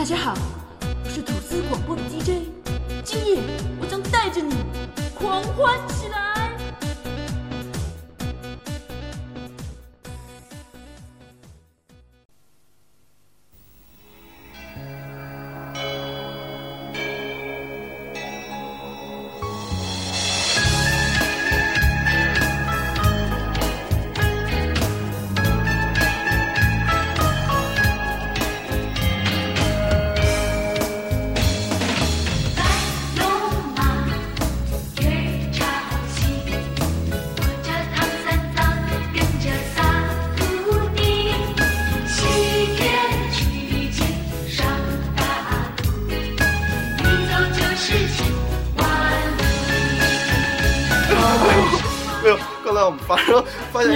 [0.00, 0.32] 大家好，
[1.04, 2.48] 我是吐司广播的 DJ，
[3.04, 3.38] 今夜
[3.78, 4.54] 我将带着你
[5.14, 6.29] 狂欢起来。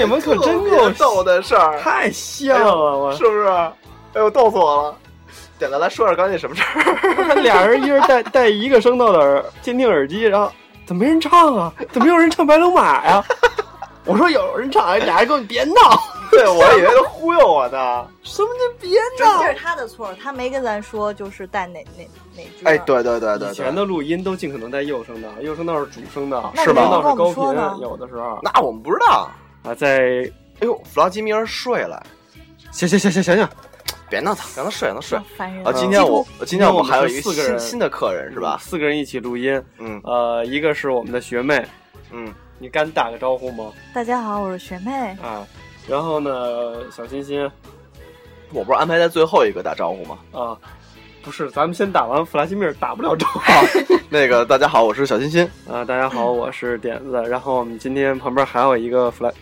[0.04, 3.46] 你们可真够逗的事儿，太像了，我是不是？
[3.48, 4.96] 哎呦，逗死我了！
[5.58, 7.34] 点子来说说刚才那什么事儿？
[7.42, 10.50] 俩人一人带带一个声道的耳监听耳机，然后
[10.86, 11.72] 怎么没人唱啊？
[11.92, 13.24] 怎么没有人唱白龙马呀？
[14.04, 15.74] 我说有人唱，俩人给我别闹，
[16.30, 18.06] 对，我以为他忽悠我呢。
[18.22, 19.48] 什么叫别闹这？
[19.52, 22.64] 是他的错，他没跟咱说就是带哪哪哪句。
[22.64, 29.30] 哎，，对对对对对以前，的录音都尽可能带右声道，右声道是主声道，是吧声道是高频，有的时候那我们不知道。
[29.64, 32.00] 啊，在哎呦，弗拉基米尔睡了，
[32.70, 33.48] 行行行行行行，
[34.10, 35.18] 别闹他，让他睡，让他睡。
[35.36, 38.58] 烦人啊，今天我今天我们还有一个四个人新新的客人是吧？
[38.60, 41.64] 四个人一起录音，嗯呃，一个是我们的学妹，
[42.12, 43.72] 嗯，你敢打个招呼吗？
[43.94, 44.92] 大家好，我是学妹。
[45.22, 45.46] 啊，
[45.88, 47.50] 然后呢，小欣欣
[48.52, 50.18] 我不是安排在最后一个打招呼吗？
[50.32, 50.56] 啊，
[51.22, 53.40] 不是，咱们先打完弗拉基米尔打不了招呼。
[54.10, 55.42] 那个大家好，我是小欣欣。
[55.68, 57.20] 啊，大家好，我是点子。
[57.28, 59.32] 然后我们今天旁边还有一个弗拉，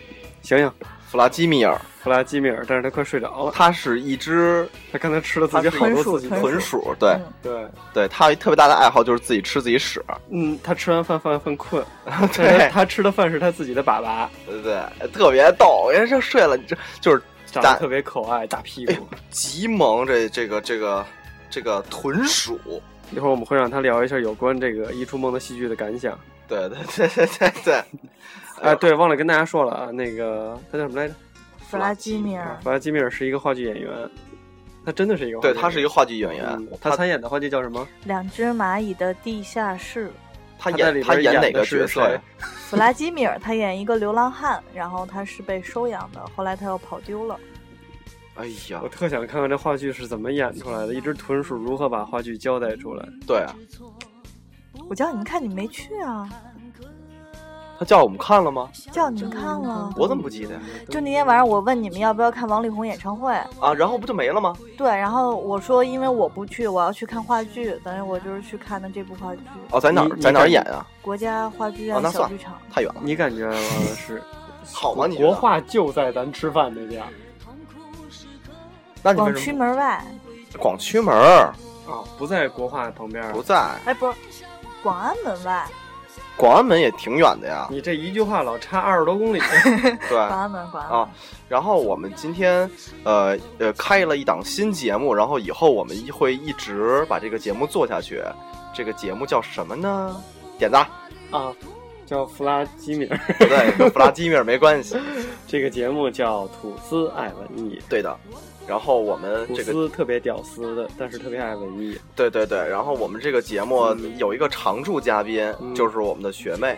[0.43, 0.71] 醒醒，
[1.09, 10.03] 弗拉基米尔，弗拉基米尔，但是他快睡着了，它是一只他刚才吃了自己好多自己的豚豚鼠，对对对，对，它特别大的爱好就是自己吃自己屎。
[10.29, 11.83] 嗯，他吃完饭饭犯困，
[12.35, 15.89] 对他吃的饭是他自己的粑粑，对对，特别逗。
[15.91, 19.07] 人家这睡了，你这就是长得特别可爱，大屁哎股。
[19.29, 21.05] 极萌，这这个这个
[21.49, 22.59] 这个豚鼠。
[23.11, 26.17] 一会儿我们会让他聊一下有关这个《一出梦》的戏剧的感想。
[26.47, 27.83] 对对对对对对。
[28.61, 31.15] 哎，对，忘了跟大家说了啊，那个他叫什么来着？
[31.67, 33.91] 弗拉基米尔，弗拉基米尔是一个话剧演员，
[34.85, 37.87] 他真的是一个话剧对，演员他是一个话剧演员嗯，他参演的话剧叫什么？
[38.05, 40.11] 两只蚂蚁的地下室。
[40.59, 42.21] 他演他边演的演哪个角色呀？
[42.69, 47.37] 弗拉基米尔他演一个流浪汉，然后他是被收养的，后来他又跑丢了。
[48.35, 53.05] 哎呀我，特想看看这话剧是怎么演出来的，一只豚鼠如何把话剧交代出来。
[53.27, 53.53] 对啊，
[54.87, 56.29] 我叫你们看，你没去啊？
[57.83, 58.69] 他叫我们看了吗？
[58.93, 59.93] 叫你们看了。
[59.97, 60.61] 我怎么不记得呀？
[60.89, 64.55] 就那天晚上，我问你们要不要看王力宏演唱会，啊，然后不就没了吗？
[64.77, 70.17] 对，然后我说因为我不去，我要去看话剧，等于我就是去看的这部话剧，哦，在哪儿？
[70.21, 70.87] 在哪儿演啊？
[71.01, 72.53] 国家话剧院哦那算小剧场。
[72.71, 73.51] 太远了，你感觉
[73.97, 74.23] 是
[74.71, 75.05] 好吗？
[75.05, 75.17] 你？
[75.17, 77.03] 国画就在咱吃饭那边
[77.43, 77.57] 广
[78.09, 78.27] 渠
[79.03, 80.05] 那你为什么门外，
[80.57, 81.53] 广渠门儿
[81.85, 83.29] 啊，不在国画旁边。
[83.33, 83.57] 不在？
[83.83, 84.45] 哎，不是，
[84.81, 85.65] 广安门外，
[86.35, 87.67] 广安门也挺远的呀。
[87.69, 89.39] 你这一句话老差二十多公里。
[90.09, 90.99] 对广安门，广安门。
[90.99, 91.09] 啊，
[91.47, 92.69] 然后我们今天
[93.03, 98.21] 呃呃开了一档新节目，然后以后我们会一直把这个节目做下去。
[98.73, 100.15] 这个节目叫什么呢？
[100.57, 100.77] 点子，
[101.29, 101.53] 啊，
[102.05, 103.17] 叫弗拉基米尔。
[103.37, 104.97] 不对，跟弗拉基米尔没关系。
[105.53, 107.79] 这个节目叫吐司爱文艺。
[107.87, 108.17] 对的。
[108.67, 111.95] 然后我们吐这个司特别屌丝的，但是特别爱文艺。
[112.15, 116.75] 对对对，然后我们这个节目有一个常驻嘉宾，嗯就是我们的学妹，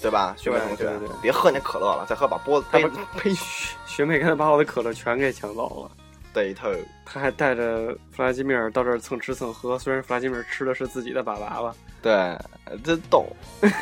[0.00, 0.32] 对吧？
[0.38, 3.32] 学妹同学，对对对别喝那可乐了，再喝把玻璃杯把 呸，
[3.84, 5.90] 学妹刚才把我的可乐全给抢走了。
[6.32, 6.70] 对头。
[7.04, 12.38] 他还带着弗拉基米尔到这儿蹭吃蹭喝，虽然弗拉基米尔吃的是自己的粑粑吧，对，
[12.84, 13.26] 真逗。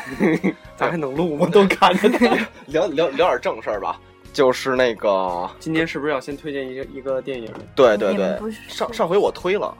[0.75, 1.47] 咱还能录吗？
[1.51, 2.25] 都看着他。
[2.67, 3.99] 聊聊聊点正事儿吧，
[4.37, 7.51] 就是那个，今天是不是要先推荐一个一个电影？
[7.75, 9.75] 对对对上上回我推了，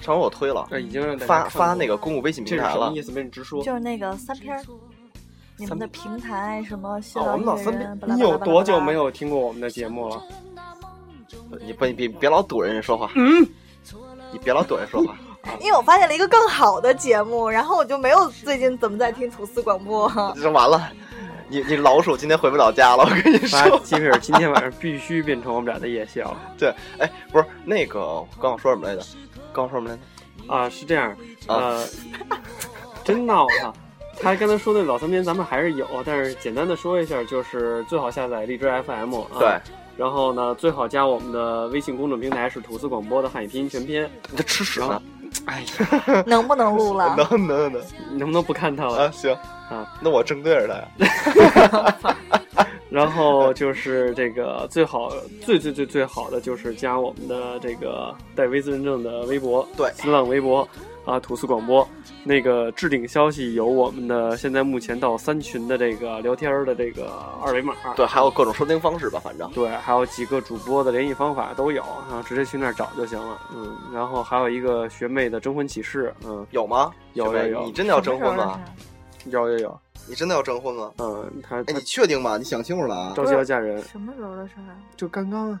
[0.00, 3.00] 上回我推了，呃，已经发发那个公共微信平台了什么意。
[3.00, 3.12] 思？
[3.12, 3.62] 没你直说。
[3.62, 4.60] 就是那个三篇儿，
[5.56, 8.94] 你们的平台什么新哦我们老三篇你有多久没？
[8.94, 10.20] 有听过我们的节目了？
[11.64, 13.46] 你别别别老堵人家说话，嗯，
[14.32, 15.14] 你别老堵人说话。
[15.60, 20.10] 因为我发现了一个更好的节目，然后我就没有最近怎么在听吐司广播。
[20.34, 20.90] 这完了，
[21.48, 23.78] 你你老鼠今天回不了家了，我跟你说。
[23.80, 29.02] 基米尔今天晚上必须变成我们俩的夜宵 对，哎，不是那个，刚我说什么来着？
[29.52, 30.52] 刚刚说什么来着？
[30.52, 30.68] 啊！
[30.68, 31.10] 是这样，
[31.46, 31.88] 啊呃，
[33.04, 33.72] 真闹腾。
[34.20, 39.26] 他刚才说的老三篇咱们还是有，但是简单的说一下，就是最好下载荔枝 FM 啊。
[39.38, 39.48] 对。
[39.96, 44.02] 然后呢，最好加我们的微信公众平台是吐司广播的汉语拼音全拼。
[44.30, 45.00] 你在吃屎呢？，
[45.46, 47.14] 哎呀，能不能录了？
[47.16, 49.12] 能能能你能不能不看他了啊，了？
[49.12, 49.32] 行
[49.70, 52.16] 啊，那我正对着他呀。
[52.90, 55.12] 然后就是这个最好
[55.44, 60.68] 最最最最好的就是加我们的这个带微字认证的微博，对新浪微博
[61.04, 61.86] 啊，吐司广播。
[62.24, 67.12] 那个置顶消息有我们的现在目前到三群的这个聊天的这个
[67.42, 69.50] 二维码，对，还有各种收听方式吧，反正。
[69.52, 73.38] 对，还有几个主播的联系方法都有啊，直接去那儿找就行了。
[73.54, 76.90] 嗯，然后还有一个学妹的征婚启事，嗯，有吗？
[77.12, 78.60] 有有有你真的要征婚吗？
[79.26, 80.90] 有有有，你真的要征婚吗？
[80.98, 82.38] 嗯，他哎，你确定吗？
[82.38, 83.12] 你想清楚了啊？
[83.14, 84.76] 着急要嫁人，什么时候的事儿啊？
[84.96, 85.60] 就刚刚啊。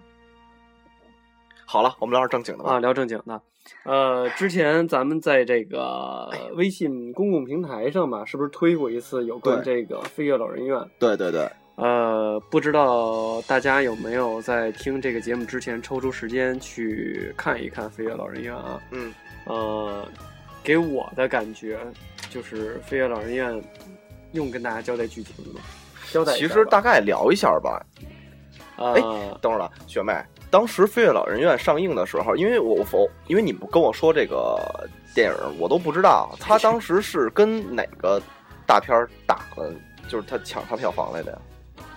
[1.66, 2.74] 好了，我们聊点正经的吧。
[2.74, 3.40] 啊，聊正经的。
[3.84, 10.78] 呃，之前咱们在这个微信公共平台上吧，是不是推过一次有关这个飞跃老人院？
[10.98, 18.80] 对对对，呃，不知道大家有没有在听这个节目之前抽出时间去看一看飞跃老人院啊？
[18.90, 19.12] 嗯，
[19.46, 20.06] 呃，
[20.62, 21.78] 给我的感觉
[22.30, 23.62] 就是飞跃老人院
[24.32, 25.60] 用跟大家交代剧情吗？
[26.10, 27.84] 交代其实大概聊一下吧。
[28.76, 30.12] 呃，等会儿了，学妹，
[30.54, 38.22] 当时《飞跃老人院》上映的时候，因为我否，因为你不跟我说这个电影，我都不知道他当时是跟哪个
[38.64, 39.68] 大片打了，
[40.08, 41.38] 就是他抢他票房来的呀？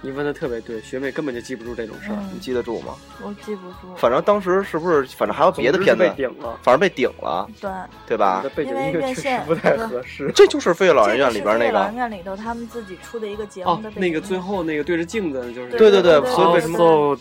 [0.07, 2.15] 你问的特别对，学妹根本就记不住这种事儿。
[2.31, 2.95] 你嗯，记得住吗？
[3.21, 3.93] 我记不住。
[3.97, 7.69] 反正当时是不是，反正还有别的片子被，顶了，反正被顶了，对，
[8.07, 8.41] 对吧？
[8.55, 10.31] 背景因为音乐确实院线不太合适。
[10.33, 17.17] 这就是《飞跃老人院》里边那个老人，院里头他们自己出的一个节目哦的，背那个最后那个对着镜子就是对对对对所以为什么？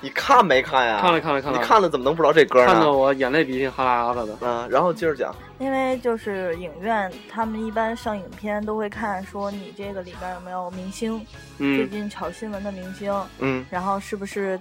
[0.00, 0.98] 你看没看呀？
[1.02, 2.90] 看了看了看了你看了怎么能不知道这歌看得？
[2.90, 4.38] 我眼泪鼻涕哗啦啦的。
[4.40, 11.18] 嗯，然后接着讲，因为就是影院，他们一般上影片都会看说你这个里边有没有明星，
[11.56, 14.60] 最嗯近炒新闻的明星，嗯然后是不是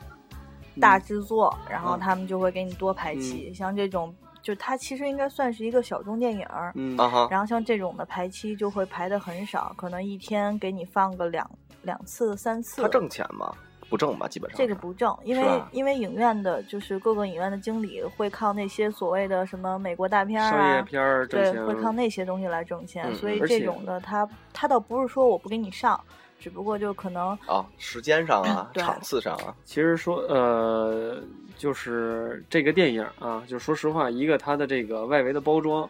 [0.80, 3.54] 大制作，然后嗯他们就会给你多排期。
[3.54, 6.96] 像这种，就它其实应该算是一个小众电影，嗯
[7.30, 11.50] 然后像这种的排期就会排的很少，可能一天给你放个两
[11.82, 12.82] 两次、三次。
[12.82, 13.54] 他挣钱吗？
[13.90, 26.00] 不挣吧，基本上这个不挣，因为因为影院的就是各个影院的经理会靠那些所谓的什么美国大片儿商业啊，片儿挣对，钱，会靠那些东西来挣钱，嗯所以这种的他他倒不是说我不给你上，
[26.40, 31.22] 只不过就可能啊，时间上啊， 场次上啊，其实说呃，
[31.58, 35.88] 就是这个电影啊，就说实话，一个它的这个外围的包装，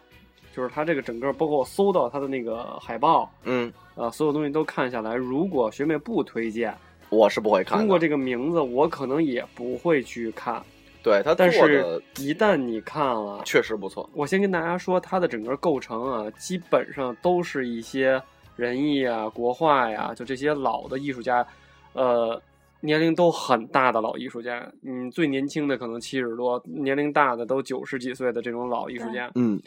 [0.54, 6.76] 就是它这个整个，包括我搜到它的那个海报嗯，啊，所有东西都看下来，如果学妹不推荐，
[7.10, 7.78] 我是不会看的。
[7.78, 10.62] 通过这个名字，我可能也不会去看。
[11.02, 14.10] 对他但是，一旦你看了，确实不错。
[14.12, 18.20] 我先跟大家说，它的整个构成啊，基本上都是一些
[18.56, 21.46] 仁义啊、国画呀，就这些老的艺术家，
[21.92, 22.42] 呃，
[22.80, 24.68] 年龄都很大的老艺术家。
[24.82, 29.62] 嗯，最年轻的可能七十多，年龄大的都九十几岁的这种老艺术家嗯，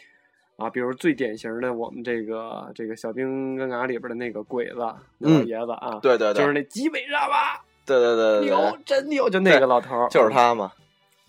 [0.60, 4.76] 啊，比如最典型的我们这个这个小兵跟嘎里边的那个鬼子
[5.18, 10.72] 那老嗯爷子啊，对对对，就是那吉美热巴，对对对对牛，真牛，就那个老头，就是他嘛。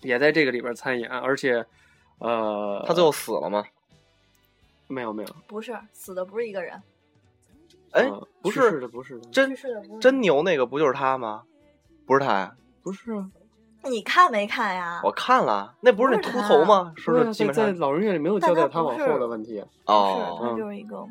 [0.02, 1.64] 也在这个里边参演，而且。
[2.18, 3.64] 呃，他最后死了吗？
[4.86, 6.80] 没有没有，不是死的不是一个人，
[7.90, 11.42] 哎嗯，不去世是的不是的，真去世的不是真牛那个不就是他吗？
[12.06, 13.28] 不是他呀，不是啊，
[13.84, 15.00] 你看没看呀？
[15.02, 16.92] 我看了，那不是那秃头吗？
[16.96, 17.78] 是不对啊在在是基本上？
[17.78, 19.54] 老人院里没有交代他往后的问题。
[19.54, 21.04] 不是，哦，他就是一个，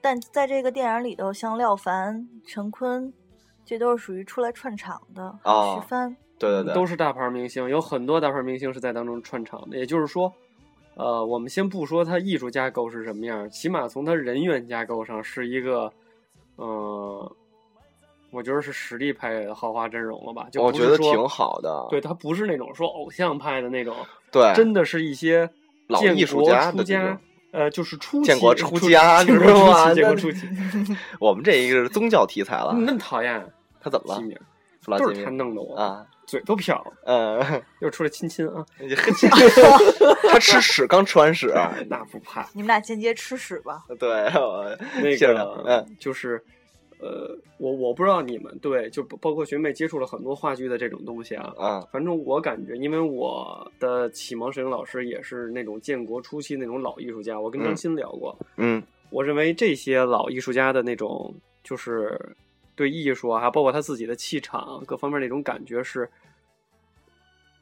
[0.00, 3.12] 但在这个电影里头，像廖凡、陈坤，
[3.64, 5.38] 这都是属于出来串场的。
[5.42, 9.76] 徐帆，对对对，都是大牌明星，有很多大牌明星是在当中串场的。
[9.76, 10.32] 也就是说，
[10.94, 15.92] 呃，我们先不说他艺术架构是什么样，起码从他人员架构上是一个，
[16.56, 17.36] 呃，
[18.34, 20.46] 我觉得是实力派的豪华阵容了吧？
[20.50, 21.86] 就我觉得挺好的。
[21.90, 23.94] 对他不是那种说偶像派的那种，
[24.32, 25.48] 对，真的是一些
[25.86, 27.18] 老艺术家出家
[27.52, 30.48] 呃，就是初期建国出出家建国知道吗建国那初期，
[31.20, 32.74] 我们这一个是宗教题材了。
[32.76, 33.46] 那么讨厌
[33.80, 34.20] 他怎么了？
[34.20, 34.36] 吉米，
[34.80, 38.66] 弗拉都是他弄的我，啊，嘴都瓢了，嗯，又出来亲亲啊，
[40.28, 41.54] 他吃屎，刚吃完屎。
[41.88, 42.44] 那不怕。
[42.54, 43.84] 你们俩间接吃屎吧？
[44.00, 44.28] 对，
[45.00, 46.42] 那个嗯就是，
[47.04, 51.52] 呃，我我不知道你们对，就包括学妹接触了很多话剧的这种东西啊。
[51.58, 62.18] 啊，反正我感觉，因为我的启蒙摄影老师也是那种建国初期那种老艺术家，我跟张嗯鑫聊过，嗯我认为这些老艺术家的那种就是
[62.74, 66.08] 对艺术啊，还包括他自己的气场各方面那种感觉是，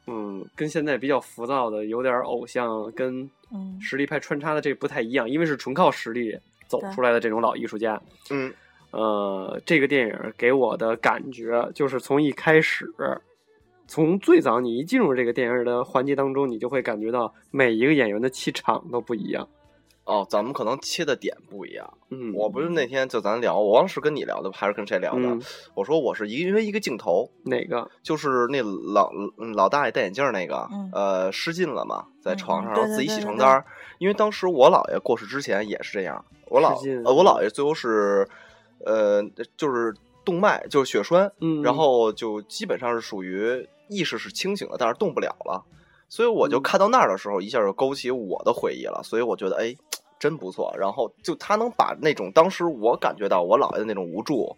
[0.06, 8.00] 嗯，跟现在比较浮躁的，有点偶像跟嗯实力派穿插的这不太一样，因为是纯靠实力走出来的这种老艺术家。
[8.30, 8.52] 嗯
[8.92, 12.86] 呃，这个电影给我的感觉就是从一开始，
[13.88, 19.48] 从最早你一进入这个电影的环节当中，你就会感觉到每一个演员的气场都不一样。
[20.04, 21.88] 哦，咱们可能切的点不一样。
[22.10, 25.20] 嗯，我不是那天就咱聊，我忘了是跟你聊的还是跟谁聊的？
[25.22, 25.40] 嗯
[25.74, 27.88] 我说我是一个因为一个镜头，哪个？
[28.02, 33.64] 就是那老嗯老大爷戴眼镜儿那个，嗯呃，失禁了嘛，在嗯床上，嗯然后自己洗床单儿。
[33.98, 38.28] 因为当时我姥爷过世之前也是这样，我姥呃我姥爷最后是
[38.84, 39.22] 呃
[39.56, 45.64] 就是动脉就是血栓，嗯，然后就基本上是属于意识是清醒的，但是动不了了。
[46.08, 49.00] 所以我就嗯看到那儿的时候，一下就勾起我的回忆了。
[49.02, 49.74] 所以我觉得，哎，
[50.18, 50.74] 真不错。
[50.78, 54.56] 然后就他能把那种当时我感觉到我姥爷的那种无助，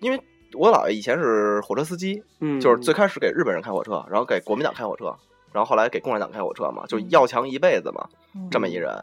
[0.00, 0.20] 因为
[0.52, 5.14] 我姥爷以前是火车司机，嗯，就是最开始给日本人开火车，然后给国民党开火车，
[5.52, 8.94] 然后后来给共产党开火车嘛，就嗯要强一辈子嘛，嗯这么一人。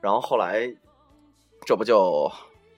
[0.00, 0.70] 然后后来
[1.64, 2.30] 这不就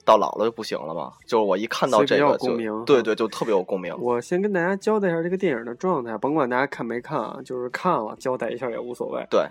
[0.07, 1.13] 到老了就不行了吗？
[1.27, 3.93] 就是我一看到这个就共鸣对对，就特别有共鸣。
[3.99, 9.27] 我先跟大家交代一下这个电影的状态，甭管大家看没看啊，就是看了交代一下也无所谓。
[9.29, 9.45] 对，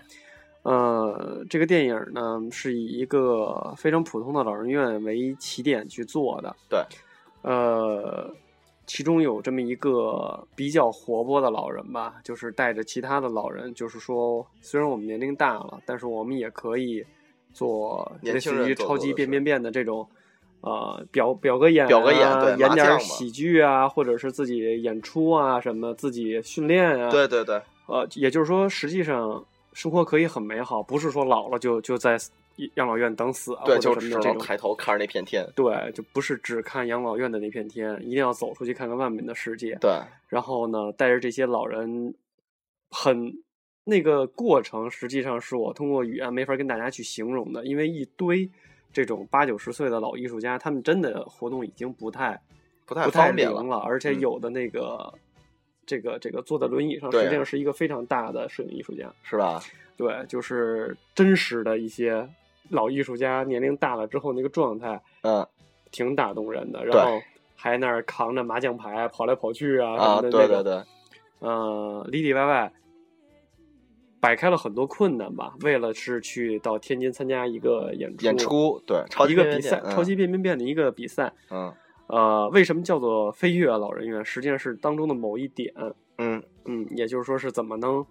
[0.63, 6.55] 呃，这个电影呢是以一个非常普通的老人院为起点去做的。
[6.69, 6.79] 对，
[7.41, 8.33] 呃，
[8.88, 17.05] 其中有这么一个比较活泼的老人吧，就是带着其他的老人，就是说，虽然我们年龄大了，但是我们也可以
[17.51, 20.07] 做类似于超级变变变的这种。
[20.65, 32.17] 呃，表表个演、啊，表个演对演点喜剧啊，或者是自己演出啊，什么自己训练啊，对对对，呃，也就是说，实际上生活可以很美好，不是说老了就就在
[32.74, 34.38] 养老院等死啊，对，就只什么的这种。
[34.39, 35.45] 能抬头看着那片天。
[35.55, 39.77] 对，就不是只看养老院的那片天，一定要走出去看看外面的世界。
[39.79, 39.91] 对，
[40.29, 42.15] 然后呢，带着这些老人，
[42.89, 43.31] 很
[43.84, 48.50] 那个过程，实际上是我通过语言没法跟大家去形容的，因为一堆
[48.96, 52.42] 这种八九十岁的老艺术家，他们真的活动已经不太
[52.88, 55.14] 不太不太方便灵了，而且嗯有的那个。
[55.88, 59.08] 这个这个坐在轮椅上，实际上是一个非常大的摄影艺术家。
[59.22, 59.62] 是吧？
[59.96, 62.28] 对，就是真实的一些
[62.70, 65.48] 老艺术家年龄大了之后那个状态，嗯
[65.92, 66.84] 挺打动人的。
[66.84, 67.22] 然后
[67.56, 70.84] 还那儿扛着麻将牌跑来跑去啊什啊，么的，对对，对，
[71.38, 72.74] 呃，里里外外
[74.25, 81.32] 摆开了很多困难吧，为了是去到天津参加一个演出，演出对，超级一个比赛，超级变变变的一个比赛。
[81.51, 81.72] 嗯
[82.08, 84.25] 呃，为什么叫做飞跃老人院？
[84.25, 85.72] 实际上是当中的某一点，
[86.17, 88.03] 嗯嗯，也就是说是怎么能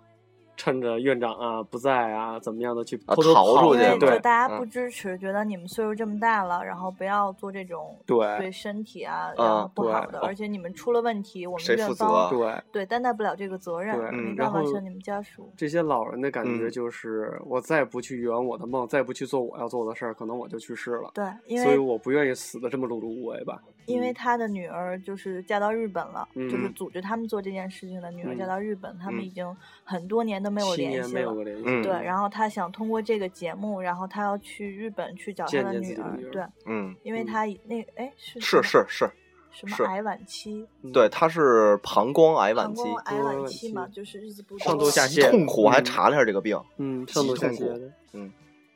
[0.57, 12.55] 趁着院长啊不在啊，怎么样的去啊偷偷跑逃出去对就大家嗯不支持，觉得你们岁数这么大了，然后不要做这种对对身体啊，啊然后不好的，而且你们出了问题，我们院方对。
[12.73, 13.97] 对担待不了这个责任，
[14.37, 15.53] 然后办法向你们家属。
[15.57, 21.11] 这些老人的感觉嗯就是，我再不去圆我的梦，再不去做我要做的事儿，可能我就去世了。
[21.15, 23.61] 对，因所以为我不愿意死的这么碌碌无为吧。
[23.87, 31.09] 因为嗯他的女儿就是嫁到日本了，就是嗯组织他们做这件事情的女儿嗯嫁到日本，他们嗯已经很多年都没有联系了。
[31.09, 31.63] 没有联系。
[31.67, 39.11] 嗯对，然后他想通过这个节目，然后他要去日本去找他的女儿对，嗯，嗯因为他那哎是是是是，
[39.53, 46.59] 什么癌晚期，嗯对，他是膀胱癌晚期，膀胱癌晚晚期嘛，就是日子不上多极吐下泻痛苦，我还嗯查了一下这个病。
[46.79, 47.93] 嗯，上吐下极痛苦泻的。
[48.15, 48.33] 嗯，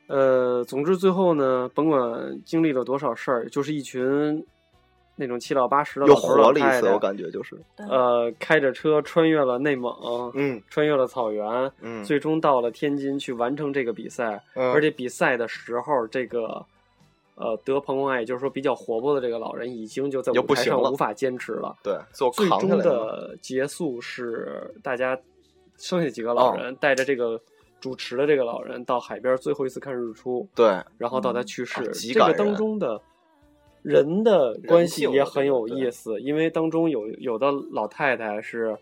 [0.07, 4.45] 呃，总之最后呢，甭管经历了多少事儿，就是一群
[5.19, 11.45] 那种七老八十的活了一次，老太太我感觉就是，呃，开着车穿越了内蒙，嗯穿越了草原，
[11.81, 14.41] 嗯，最终到了天津去完成这个比赛。
[14.55, 16.65] 嗯而且比赛的时候，这个
[17.35, 21.75] 呃得膀胱癌，也就是说比较活泼的这个老人，已经就在舞台上无法坚持了。
[21.83, 22.69] 对，最终。
[22.79, 25.19] 的结束是大家
[25.77, 27.37] 剩下几个老人、带着这个
[27.81, 31.81] 主持的这个老人到海边最后一次看日出，对，然后到他嗯去世。
[31.81, 33.01] 啊这个当中的
[33.89, 38.77] 人的关系也很有意思，因为当中有有的老太太是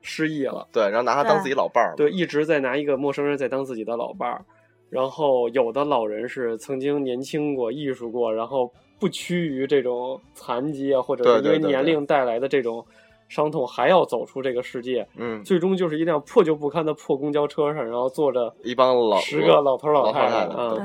[0.00, 0.66] 失忆了。
[0.72, 1.94] 对，然后拿他当自己老伴儿。
[1.96, 4.44] 对，一直在拿一个陌生人在当自己的老伴儿。
[4.90, 12.82] 然后有的老人是曾经年轻过、艺术过，然后不屈于这种残疾啊，或者是因为年龄带来的这种
[13.28, 15.06] 伤痛，还要走出这个世界。
[15.18, 20.80] 嗯，最终就是一辆破旧不堪的破公交车上，然后坐着一帮老十个老头儿老太太太啊，对，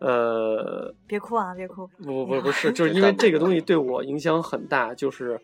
[0.00, 1.86] 呃，别哭啊，别哭。
[2.04, 5.40] 不不不是，就是因为 这个东西对我影响很大，就是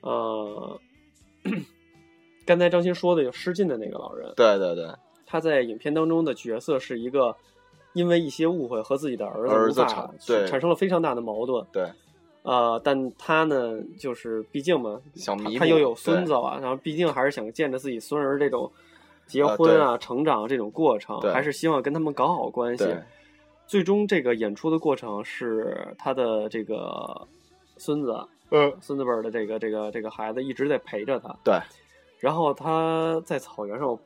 [0.00, 0.78] 呃，
[2.44, 4.88] 刚才张鑫说的有失禁的那个老人，对对对，
[5.24, 7.34] 他在影片当中的角色是一个
[7.94, 11.64] 因为一些误会和自己的儿儿子产对产生了非常大的矛盾。
[11.72, 11.90] 对，
[12.42, 18.70] 呃，但他呢，就是毕竟嘛，想他他又有孙子了，然后毕竟还是想见着自己孙儿这种
[19.26, 22.84] 结呃婚啊、成长这种过程，还是希望跟他们搞好关系。
[23.68, 27.28] 对最终这个演出的过程是他的这个
[27.76, 28.14] 孙子，
[28.50, 31.36] 嗯，孙子辈儿的这个这个这个孩子一直在陪着他。
[31.44, 31.54] 对，
[32.18, 34.00] 然后他在草原上，我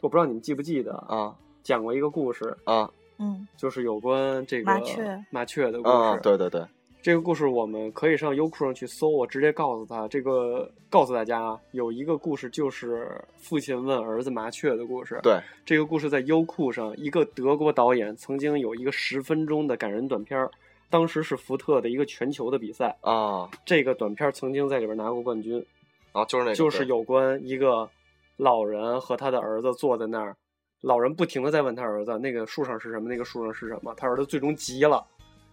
[0.00, 3.46] 我不知道你们记不记得，啊讲过一个故事啊，嗯。
[3.56, 5.24] 就是有关这个麻雀。
[5.30, 5.94] 麻雀的故事。
[5.94, 6.64] 啊，对对对，
[7.02, 15.18] 这个故事我们可以上优酷上去搜，我直接告诉他，这个告诉大家啊，有一个故事就是父亲问儿子麻雀的故事。
[15.22, 20.50] 对，这个故事在优酷上，一个德国导演曾经有一个十分钟的感人短片儿，
[20.90, 25.64] 当时是福特的一个全球的比赛，啊这个短片儿曾经在里边拿过冠军，
[26.12, 27.88] 啊，就是那个，就是有关一个
[28.36, 30.36] 老人和他的儿子坐在那儿，
[30.82, 35.02] 老人不停的在问他儿子那个树上是什么，那个树上是什么，他儿子最终急了，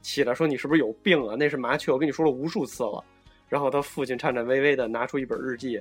[0.02, 1.36] 起来说你是不是有病啊？
[1.36, 3.04] 那是麻雀，我跟你说了无数次了。
[3.50, 5.80] 然后他父亲颤颤巍巍的拿出一本日记，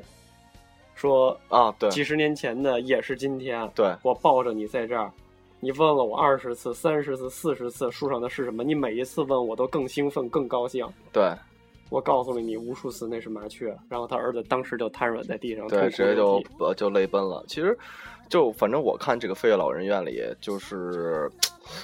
[0.95, 5.11] 说啊，对几十年前的也是今天，对我抱着你在这儿，
[5.59, 10.87] 你问了我二十次、三十次、四十次树上的是什么，你每一次问我都更兴奋、更高兴。
[11.13, 11.29] 对
[11.91, 17.45] 我告诉了你无数次那是麻雀，然后他儿子当时就瘫软在地上，痛对，直接就呃就泪奔了。
[17.49, 17.77] 其实，
[18.29, 21.31] 就反正我看这个《飞跃老人院》里，就是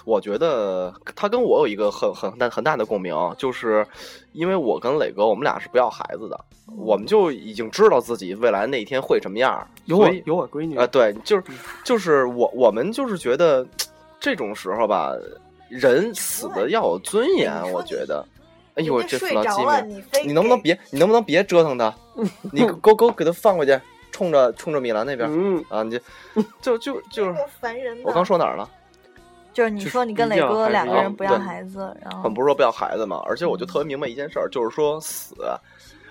[0.04, 3.86] 我觉得他跟我有一个很很大很大的共鸣，就是
[4.32, 6.38] 因为我跟磊哥我们俩是不要孩子的，
[6.76, 11.44] 我们就已经知道自己未来那一天会什么样，有我有我闺女啊、对，就是
[11.84, 13.66] 就是我我们就是觉得
[14.20, 15.12] 这种时候吧，
[15.68, 18.24] 人死的要有尊严我觉得。
[18.74, 19.86] 哎呦，这死到机睡着了，
[20.24, 21.94] 你能不能别你能不能别折腾他？
[22.50, 23.78] 你给我给我给他放回去，
[24.12, 25.82] 冲着冲着米兰那边、嗯，啊！
[25.82, 25.98] 你就
[26.62, 27.98] 就就就是这个烦人？
[28.04, 28.68] 我刚说哪儿了？
[29.52, 33.20] 就是你说你跟磊哥两个人不要孩子，然后我们不是说不要孩子嘛？
[33.26, 35.34] 而且我就特别明白一件事儿，就是说死，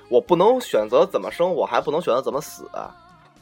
[0.10, 2.70] 我不能选择怎么生，我还不能选择怎么死，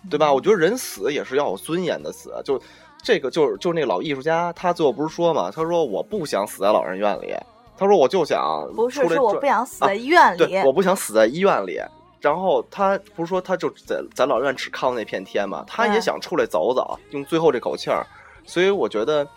[0.10, 0.32] 对吧？
[0.32, 2.58] 我觉得人死也是要有尊严的死，就
[3.04, 5.52] 这个就是就是那个老艺术家，他最后不是说嘛？
[5.52, 7.36] 他说我不想死在老人院里，
[7.78, 11.78] 他说我就想不是是我不想死在医院里，对，我不想死在医院里。
[12.22, 18.06] 然后他不是说他就在在老院只看到那片天嘛，他也嗯想出来走走，用最后这口气儿。
[18.46, 19.28] 所以我觉得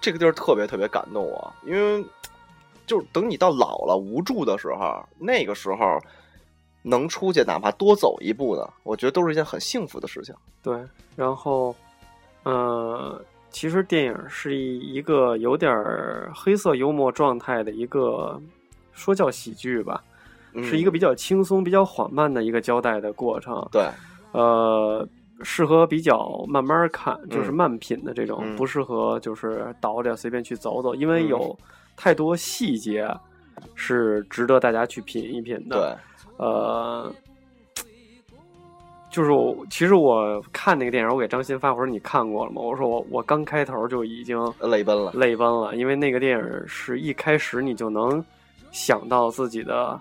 [0.00, 2.04] 这个地儿特别特别感动我，因为
[2.86, 5.98] 就是等你到老了无助的时候，那个时候
[6.82, 10.34] 能出去哪怕多走一步呢，我觉得都是一件很幸福的事情。
[10.62, 10.78] 对，
[11.14, 11.74] 然后，
[12.42, 18.40] 呃，其实电影是一个有点儿黑色幽默状态的一个，
[18.92, 20.13] 说叫喜剧吧，嗯
[20.62, 23.66] 是一个比较轻松、比较缓慢的一个交代的过程。
[23.72, 23.82] 对
[24.32, 25.06] 呃，
[25.42, 31.58] 适合比较慢慢看，就是嗯慢品的这种，嗯不适合就是倒着随便去走走，因为嗯有
[31.96, 33.08] 太多细节
[33.76, 35.76] 是值得大家去品一品的。
[35.76, 37.12] 对，呃，
[39.08, 42.60] 就是我其实我看那个电影，我给张鑫发，我说你看过了吗？
[42.60, 45.12] 我说我我刚开头就已经泪奔了。
[45.12, 48.24] 泪奔了，因为那个电影是一开始你就能
[48.72, 50.00] 想到自己的。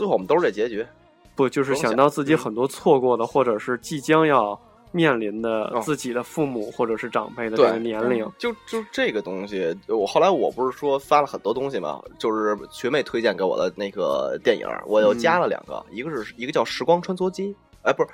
[0.00, 0.86] 最后我们都是这结局。
[1.34, 4.58] 不，就是想想到自己嗯很多错过的，或者是即将要
[4.92, 8.26] 面临的哦自己的父母或者是长辈的这个年龄。
[8.38, 17.48] 就就这个东西，我后来我不是说发了很多东西嘛，就是学妹推荐给我的那个电影，我又加了两个，一个是一个叫《时光穿梭机》，
[17.82, 18.08] 哎，不是，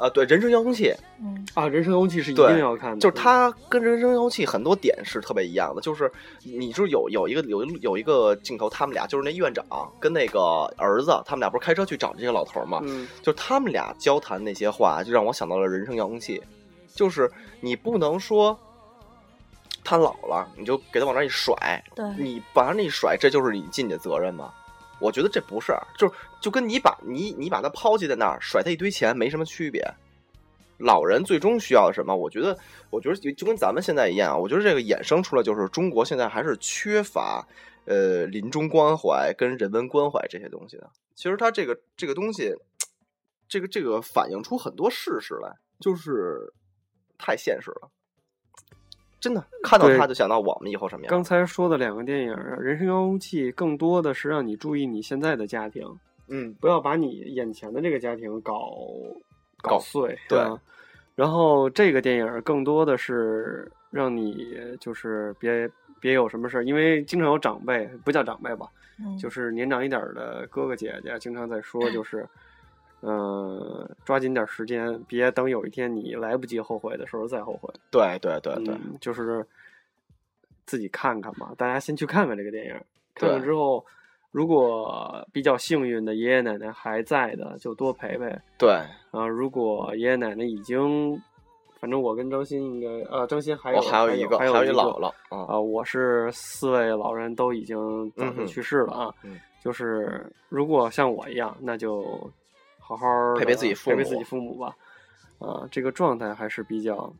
[0.00, 0.84] 啊，对，《人生遥控器》，
[1.22, 6.10] 嗯，啊，人生遥控器是一定要看的，就是它跟《人生遥控器》很多点是特别一样的，就是
[6.42, 9.64] 你是有有一个有一有一个镜头，他们俩就是那院长
[10.00, 16.42] 跟那个儿子，他们俩不是开车去找这个老头嘛，嗯，就是他们俩交谈那些话，就让我想到了人生遥控器，
[16.94, 18.58] 就是你不能说
[19.84, 21.54] 他老了，你就给他往那一甩，
[21.94, 24.50] 对，你往那一甩，这就是你尽你的责任吗？
[25.00, 29.82] 我觉得这不是，就是就跟你把你你把他抛弃在那儿，甩他一堆钱没什么区别。
[30.78, 32.16] 老人最终需要什么？
[32.16, 32.58] 我觉得，
[32.88, 37.46] 我觉得就就跟咱们现在一样，我觉得这个衍生出来就是中国现在还是缺乏
[37.84, 40.90] 呃临终关怀跟人文关怀这些东西的。
[41.14, 42.54] 其实它这个这个东西，
[43.46, 46.50] 这个这个反映出很多事实来，就是
[47.18, 47.90] 太现实了。
[49.20, 51.10] 真的看到他就想到我们以后什么样。
[51.10, 55.86] 刚才说的两个电影，《人生遥控器》更多的是让你注意你现在的家庭，
[56.28, 58.72] 嗯，不要把你眼前的这个家庭搞
[59.62, 60.18] 搞碎。
[60.28, 60.58] 对吧
[61.14, 68.66] 然后这个电影更多的是让你就是别别有什么事儿，因为经常有长辈，不叫长辈吧，
[68.98, 72.26] 嗯，就是年长一点儿的哥哥姐姐经常在说，就是，
[73.00, 77.72] 呃，抓紧点儿时间，别等有一天你来不及后悔的时候再后悔。
[77.90, 79.44] 对对对对，嗯，就是
[80.66, 82.74] 自己看看吧，大家先去看看这个电影，
[83.14, 83.84] 看了之后，
[84.30, 88.38] 如果比较幸运的爷爷奶奶还在的，就多陪陪。
[88.58, 88.70] 对
[89.10, 91.20] 啊，如果爷爷奶奶已经
[91.80, 99.14] 反正我跟张鑫应该呃，张鑫还有、哦，还有一个，还有一姥姥啊，啊、我是四位老人都已经早就去世了啊。
[99.22, 102.30] 嗯就是如果像我一样，那就
[102.96, 104.76] 好好陪陪自己父母陪陪自己父母吧。
[105.38, 107.12] 啊，这个状态还是比较。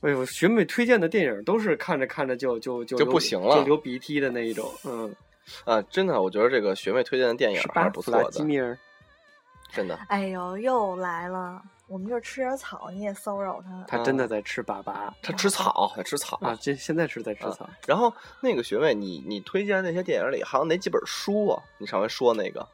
[0.00, 4.70] 哎呦，学妹推荐的电影都是看着看着就就就就不行了就流鼻涕的那一种。
[4.84, 5.14] 嗯，
[5.64, 7.90] 啊，真的，我觉得这个学妹推荐的电影还是？
[7.90, 8.78] 不错的，吉米尔，
[9.72, 9.98] 真的。
[10.08, 11.62] 哎呦，又来了！
[11.86, 13.84] 我们这儿吃点草，你也骚扰他。
[13.86, 16.56] 他真的在吃粑粑他吃草，他吃草啊！
[16.60, 17.70] 这现在是在吃啊草。
[17.86, 21.62] 然后那个学妹，你你推荐那些电影里还有哪几本书啊？
[21.78, 22.66] 你上回说那个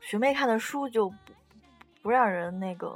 [0.00, 1.16] 学妹看的书就不
[2.02, 2.92] 不让人那个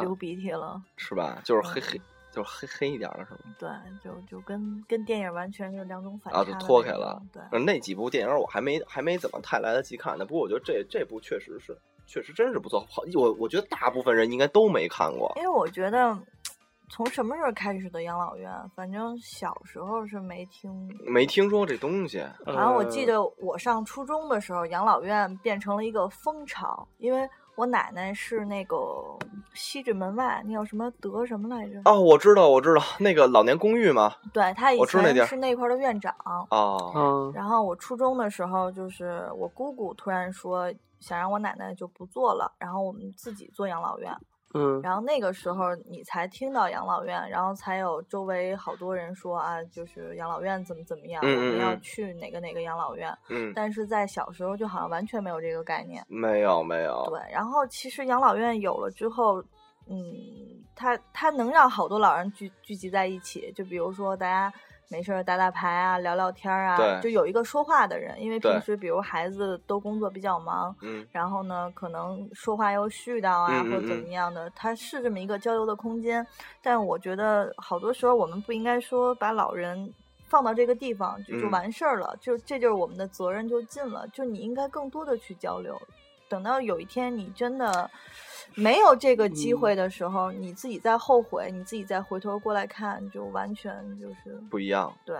[0.00, 1.40] 流鼻涕了，是吧？
[1.44, 2.00] 就是黑嗯黑，
[2.32, 3.54] 就是黑黑一点了是吗？
[3.58, 3.68] 对，
[4.02, 7.20] 就就跟跟电影完全是两种反差啊，就脱开了。
[7.32, 10.24] 对，嗯那几部电影我还没还没怎么太来得及看呢。
[10.24, 12.80] 不过我觉得这这部确实是，确实真是不错。
[12.88, 15.32] 好，我我觉得大部分人应该都没看过。
[15.36, 16.18] 因为我觉得
[16.90, 20.70] 从什么时候开始的养老院，反正小时候是没听。
[21.06, 28.76] 没听说过这东西，好像我记呃得我上初中的时候，养老院变成了一个风潮，因为我奶奶是那个
[29.52, 31.80] 西直门外那叫什么德什么来着？
[31.84, 34.14] 哦，我知道，我知道那个老年公寓嘛。
[34.32, 36.14] 对，她以前是那块的院长。
[36.24, 44.16] 哦，嗯，然后我初中的时候，就是我姑姑突然说想让我奶奶就不做了，然后我们自己做养老院。
[44.54, 53.14] 嗯，然后那个时候你才听到养老院，然后才有周围好多人说啊，就是养老院怎么怎么样，嗯我们要去哪个哪个养老院。
[53.28, 56.02] 嗯，但是在小时候就好像完全没有这个概念。
[56.08, 57.04] 没有没有。
[57.10, 59.42] 对，然后其实养老院有了之后，
[59.86, 59.98] 嗯，
[60.74, 64.50] 它它能让好多老人聚聚集在一起，就比如说大家
[64.90, 71.06] 没事儿打打牌啊，聊聊天儿啊，就有一个说话的人，因为平时比如孩子都工作比较忙，嗯。
[71.12, 74.08] 然后呢，可能说话又絮叨啊，或者怎嗯么。
[74.08, 76.26] 样的，他是这么一个交流的空间。
[76.62, 79.92] 但我觉得好多时候我们不应该说把老人
[80.26, 81.50] 放到这个地方就就嗯。
[81.50, 85.78] 完事儿了，就这就是我们的责任就尽了，就你应该更多的去交流。
[86.30, 87.90] 等到有一天你真的
[88.58, 94.92] 没有这个机嗯会的时候，你自己再后悔，你自己再回头过来看，就完全就是不一样。
[95.04, 95.16] 对。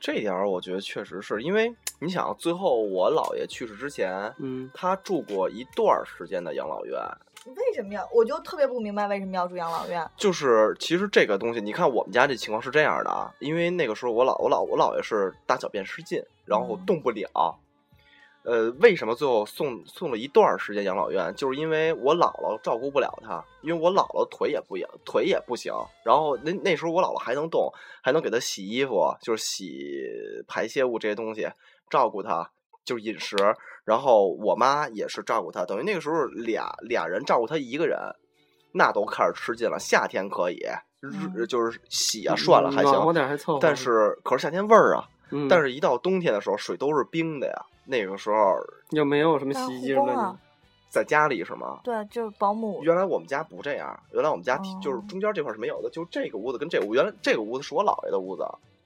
[0.00, 7.00] 这点儿我觉得确实是因为 你想，最后我姥爷去世之前，嗯，他住过一段儿时间的养老院。
[7.46, 8.06] 为什么要？
[8.12, 10.06] 我就特别不明白为什么要住养老院。
[10.16, 17.58] 就是其实这个东西，你看我们家这情况是这样的啊，因为那个时候我姥我姥我姥爷是大小便失禁，然后嗯动不了。
[18.44, 21.34] 呃，为什么最后送送了一段时间养老院？
[21.34, 25.72] 就是因为我姥姥照顾不了他，因为我姥姥腿也不也，腿也不行。
[26.04, 29.72] 然后那那时候我姥姥还能动，还能给他洗衣服，就是洗
[30.46, 31.48] 排泄物这些东西，
[31.88, 32.50] 照顾他，
[32.84, 33.36] 就是饮食。
[33.84, 37.98] 然后我妈也是照顾他，等于那个时候俩俩人照顾他一个人，
[38.72, 39.78] 那都开始吃劲了。
[39.78, 40.60] 夏天可以，
[41.48, 42.92] 就是洗啊涮了还行。
[43.60, 47.66] 但是可是夏天味儿啊，嗯，但是一到冬天的时候水都是冰的呀。
[47.86, 48.56] 那个时候
[48.90, 50.36] 又没有什么洗衣机什么的
[50.88, 51.80] 在家里是吗？
[51.84, 52.80] 对，就是保姆。
[52.82, 58.42] 原来我们家不这样，原来我们家哦就是中间这块是没有的，就这个屋子跟这个屋，原来这个屋子是我姥爷的屋子，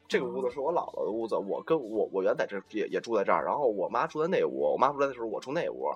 [0.08, 5.92] 这个屋子是我姥姥的屋子，我跟我我原来在这也也住在这儿，然后我妈住在那屋，我妈不在的时候我住那屋，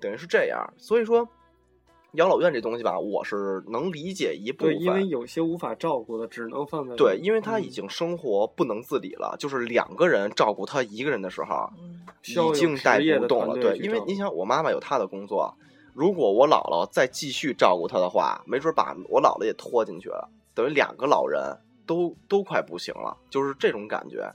[0.00, 1.28] 等于是这样，所以说
[2.12, 13.54] 养老院这东西吧，我是能理解一部对，分，因为有些无法照顾的，只能放在对，因为他已嗯经生活不能自理了，就是两个人照顾他一个人的时候，嗯，需要有已经带不动了。
[13.54, 15.54] 对，因为你想，我妈妈有她的工作，
[15.94, 24.32] 如果我姥姥再继续照顾她的话，没准把我姥姥也拖进去了，等于两个老人都都快不行了，就是这种感觉。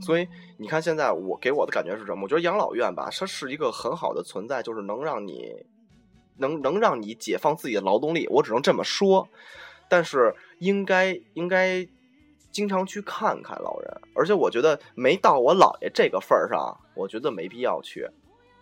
[0.00, 2.22] 所以你看，现在我给我的感觉是什么？
[2.22, 5.52] 我觉得养老院吧，它是一个很好的存在，就是能让你
[6.40, 8.26] 能能让你解放自己的劳动力。
[8.28, 9.28] 我只能这么说，
[9.88, 11.86] 但是应该应该
[12.50, 18.08] 经常去看看老人，而且我觉得没到我姥爷这个份儿上，我觉得没必要去。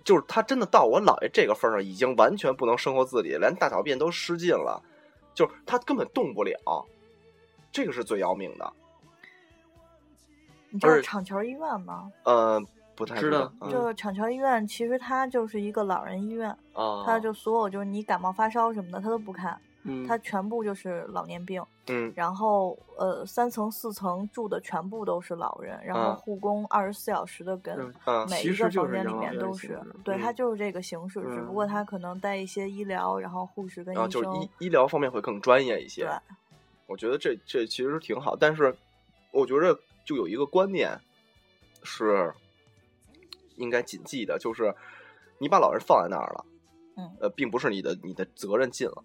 [0.04, 4.82] 就是他真的到我姥爷这个份儿上，已经完全不能生活自理，连大小便都失禁了，
[5.34, 6.86] 就是他根本动不了，
[7.70, 8.72] 这个是最要命的。
[10.70, 12.10] 你知道而厂桥医院吗？
[12.24, 12.62] 呃，
[12.98, 21.64] 不太知道嗯就是厂桥医院，其实它就是一个老人医院，啊，它就所有就是你感冒发烧什么的，它都不看，嗯，它全部就是老年病。
[21.90, 27.78] 嗯然后呃，三层四层住的全部都是老人，然后啊护工二十四小时的跟
[28.28, 36.02] 每一个房间里面都是对，嗯它就是这个形式，只不过嗯它可能带一些医疗，然后护士跟医生，就是医医疗方面会更专业一些。
[36.02, 36.10] 对，
[36.86, 38.76] 我觉得这这其实挺好，但是
[39.30, 40.90] 我觉得就有一个观念
[41.82, 42.34] 是
[43.58, 44.74] 应该谨记的，就是
[45.38, 46.44] 你把老人放在那儿了，
[46.96, 49.04] 嗯呃，并不是你的你的责任尽了。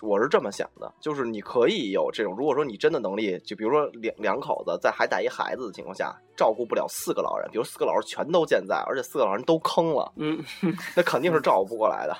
[0.00, 10.42] 我是这么想的，就是你可以有这种，如果说你真的能力，就比如说两两口子在还带一孩子的情况下，照顾不了四个老人，比如四个老人全都健在，而且四个老人都坑了，嗯，
[10.96, 12.16] 那肯定是照顾不过来的，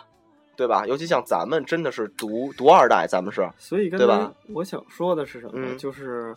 [0.54, 0.86] 对吧？
[0.86, 5.54] 尤其像咱们真的是独独二代，咱们是，所以对吧我想说的是什么？
[5.56, 6.36] 嗯就是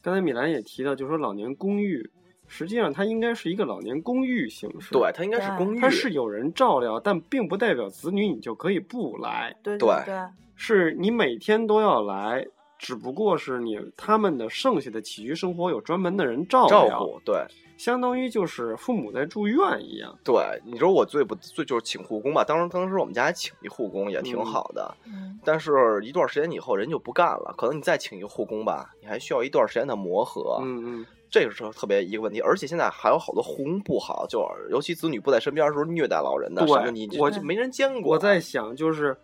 [0.00, 2.10] 刚才米兰也提到，就是说老年公寓，
[2.52, 4.92] 实际上它应该是一个老年公寓形式。
[4.92, 10.14] 对，，它应该是公寓，它是有人照料，但并不代表子女你就可以不来，对对对，
[10.54, 12.46] 是你每天都要来。
[12.78, 17.46] 只不过是你他们的剩下的起居生活有专门的人照照，顾，对
[17.78, 20.18] 相当于就是父母在住院一样。
[20.24, 20.34] 对。
[20.64, 32.40] 你说我最不最就是请护工吧，当时当时我们家还请一护工也挺嗯好的，嗯，但是一段时间以后人就不干了，可能你再请一个护工吧，你还需要一段时间的磨合，嗯嗯，这个是特别一个问题。
[32.40, 38.12] 而且现在还有好多护工不好，就是尤其子女不在身边的时候虐待老人的，对什么你我就没人见过。
[38.12, 39.16] 我在想，就是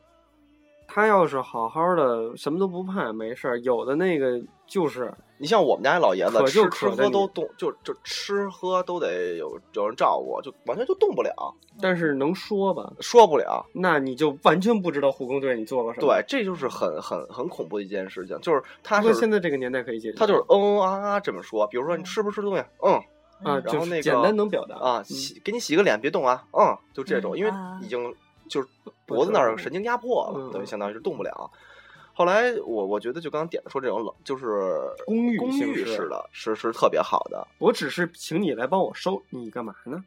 [0.98, 3.56] 他要是好好的，什么都不怕，没事儿。
[3.60, 13.64] 有的那个就是你像我们家老爷子，可就吃吃喝都动，就就吃喝都得有有人照顾，就完全就动不了，但是能说吧，说不了。
[13.72, 16.06] 那你就完全不知道护工对你做了什么。
[16.08, 22.94] 对，，这就是很很很恐怖的一件事情，就是他不过是现在这个年代可以解决，他就是嗯嗯啊啊这么说，比如说你吃不吃东西，嗯
[23.44, 28.12] 啊，然后那个简单能表达啊，嗯洗给你洗个脸，别动啊，嗯，就这种，因为已经
[28.48, 28.68] 就是
[29.06, 31.50] 脖子那儿神经压迫了，嗯等于相当于是动不了。
[32.12, 34.46] 后来我我觉得就刚刚点的说这种冷，就是
[35.06, 37.46] 公寓公寓式的，是是特别好的。
[37.58, 40.02] 我只是请你来帮我收，你干嘛呢？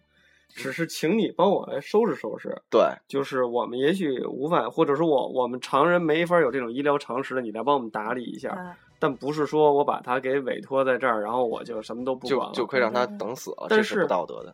[0.49, 2.53] 只是请你帮我来收拾收拾。
[2.69, 8.49] 对就是我们也许无法，或者说我我们常人没法有这种医疗常识的，你来帮我们打理一下。
[8.49, 12.53] 对但不是说我把他给委托在这儿，然后我就什么都不管了。
[12.53, 14.53] 就可以让他嗯等死了，但这是是不道德的。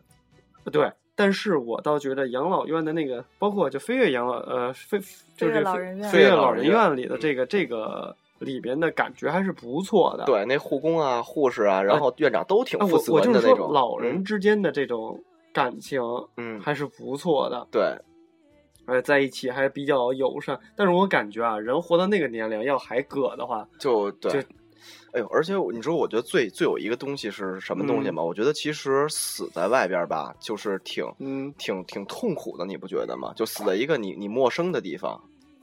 [0.70, 5.00] 对，但是我倒觉得养老院的那个，包括就飞跃养老呃飞
[5.36, 10.26] 就是飞跃这个老人院飞跃老人院老人院里的这个这个里边的感觉还是不错的。
[10.26, 13.72] 对，那护工啊、护士啊，然后院长都挺啊，负责我我就是说任的那种。
[13.72, 15.20] 老人之间的这种
[15.52, 16.00] 感情
[16.36, 17.82] 嗯，嗯，还是不错的，对，
[18.86, 20.56] 而且，在一起还比较友善。
[20.76, 24.48] 但是我感觉啊，人活到那个年龄要还搁的话，就对就。
[25.12, 28.22] 哎呦，而且我你说，我觉得最最有一个东西是什么东西嗯吗？
[28.22, 33.32] 我觉得其实死在外边吧，就是挺嗯，挺挺痛苦的，你不觉得吗？
[33.34, 35.18] 就死在一个你你陌生的地方，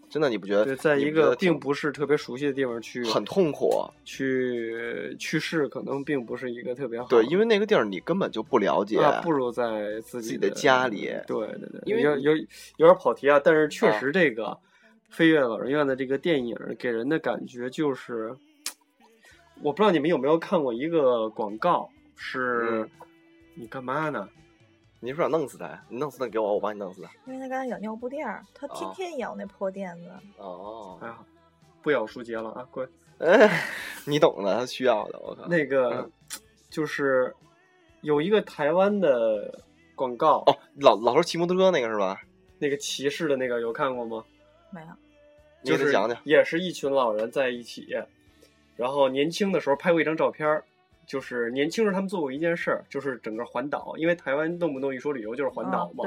[0.09, 0.65] 真的你不觉得？
[0.65, 3.83] 对，在一个并不是特别熟悉的地方去很痛苦。
[4.03, 7.07] 去去世，可能并不是一个特别好。
[7.07, 12.35] 对，因为那个地儿你根本就不了解，啊，不如在自己的家里对对对，因为有有
[12.77, 14.57] 有点跑题啊，但是确啊实这个
[15.09, 18.35] 飞跃老人院的这个电影给人的感觉就是，
[19.65, 22.89] 我不知道你们有没有看过一个广告，是、嗯
[23.55, 24.29] 你干嘛呢？
[24.99, 25.83] 你是不是想弄死他？
[25.89, 27.09] 你弄死他给我，我帮你弄死他。
[27.25, 30.11] 因为他刚才咬尿布垫儿，他天哦天咬那破垫子。
[30.37, 31.17] 哦哎，呀，
[31.81, 32.85] 不咬舒洁了啊，乖。
[33.17, 33.63] 哎，
[34.05, 35.47] 你懂的，他需要的，我靠。
[35.47, 36.11] 那个、嗯
[36.69, 37.33] 就是
[38.01, 39.63] 有一个台湾的
[39.95, 42.21] 广告，哦，老老头骑摩托车那个是吧？
[42.59, 44.23] 那个骑士的那个有看过吗？
[44.69, 44.87] 没有，
[45.63, 46.21] 你就是给他讲讲。
[46.23, 47.87] 也是一群老人在一起，
[48.75, 50.63] 然后年轻的时候拍过一张照片儿，
[51.07, 56.03] 就是年轻时他们做过一件事儿，就是整个环岛，因为台湾动不动一说旅游就是环岛嘛，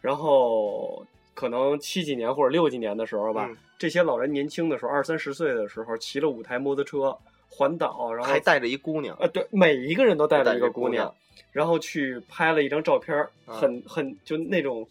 [0.00, 7.16] 然后可能七几年或者六几年的时候吧，嗯这些老人年轻的时候二三十岁的时候骑了五台摩托车
[7.50, 11.14] 环岛，然后还带着一姑娘，呃对，每一个人都带着一个姑娘姑娘，
[11.52, 14.86] 然后去拍了一张照片儿，啊很很就那种。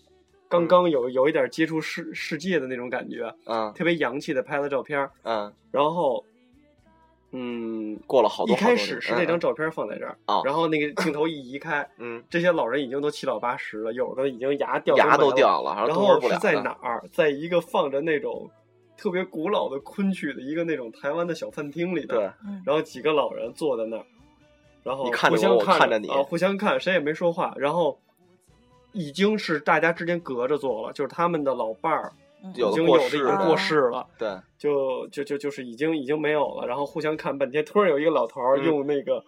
[0.48, 6.24] 刚刚有有一点接触世世界的那种感觉，嗯特别洋气的拍了照片儿，嗯，然后，
[7.38, 10.42] 嗯，过了好多一开好多年始是那张，照片放在这儿，哦。
[10.46, 17.04] 然后那个镜头一移开， 嗯，这些老人已经都七老八十了，有的已经牙掉嗯牙都，掉了，然后是在哪儿？
[17.12, 18.50] 在一个放着那种
[18.96, 24.06] 特别古老的昆曲的一个那种台湾的小饭厅里的，对，嗯，然后几个老人坐在那儿，
[24.84, 28.00] 然后互相看看着你啊，互相看，谁也没说话，然后
[28.94, 32.25] 已经是大家之间隔着坐了，就是他们的老伴儿嗯
[32.56, 34.08] 有已经有的已过世了经过世了。
[34.18, 39.24] 对，就就就就是已经已经没有了，然后互相看半天，突然有一个老头儿嗯用那个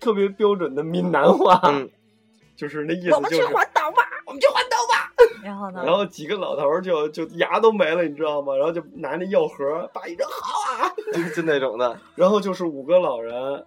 [0.00, 1.88] 特别标准的闽南话，嗯，
[2.56, 5.10] 就是那意思我们去环岛吧，我们去环岛吧。
[5.44, 5.82] 然后呢？
[5.84, 8.56] 然后几个老头儿就就牙都没了，你知道吗？
[8.56, 13.64] 然后就拿那药盒，把一张好啊， 就就那种的，然后就是五个老人，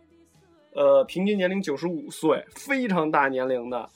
[0.73, 3.89] 呃，平均年龄九十五岁，非常大年龄的，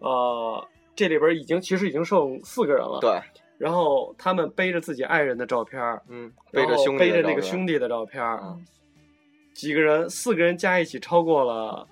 [0.00, 0.66] 呃，
[0.96, 3.20] 这里边已经其实已经剩四个人了，对，
[3.58, 8.22] 然后他们背着自己爱人的照片儿，嗯，背着兄弟背着那个兄弟的照片
[9.52, 11.86] 几个人，四个人加一起超过了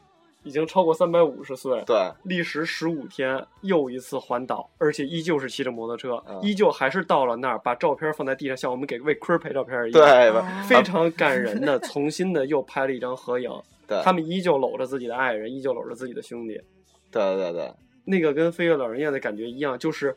[0.44, 10.68] 已经超过三百五十岁，对，历时十五天又一次环岛，而且依旧是骑着摩托车，嗯依旧还是到了那儿把照片放在地上，像我们给魏坤拍照片一样，对？
[10.68, 13.50] 非常感人的，重新的又拍了一张合影。
[13.88, 16.60] 对，他们依旧搂着自己的爱人，依旧搂着自己的兄弟，
[17.10, 17.72] 对对对，
[18.04, 20.16] 那个跟飞越老人院的感觉一样，就是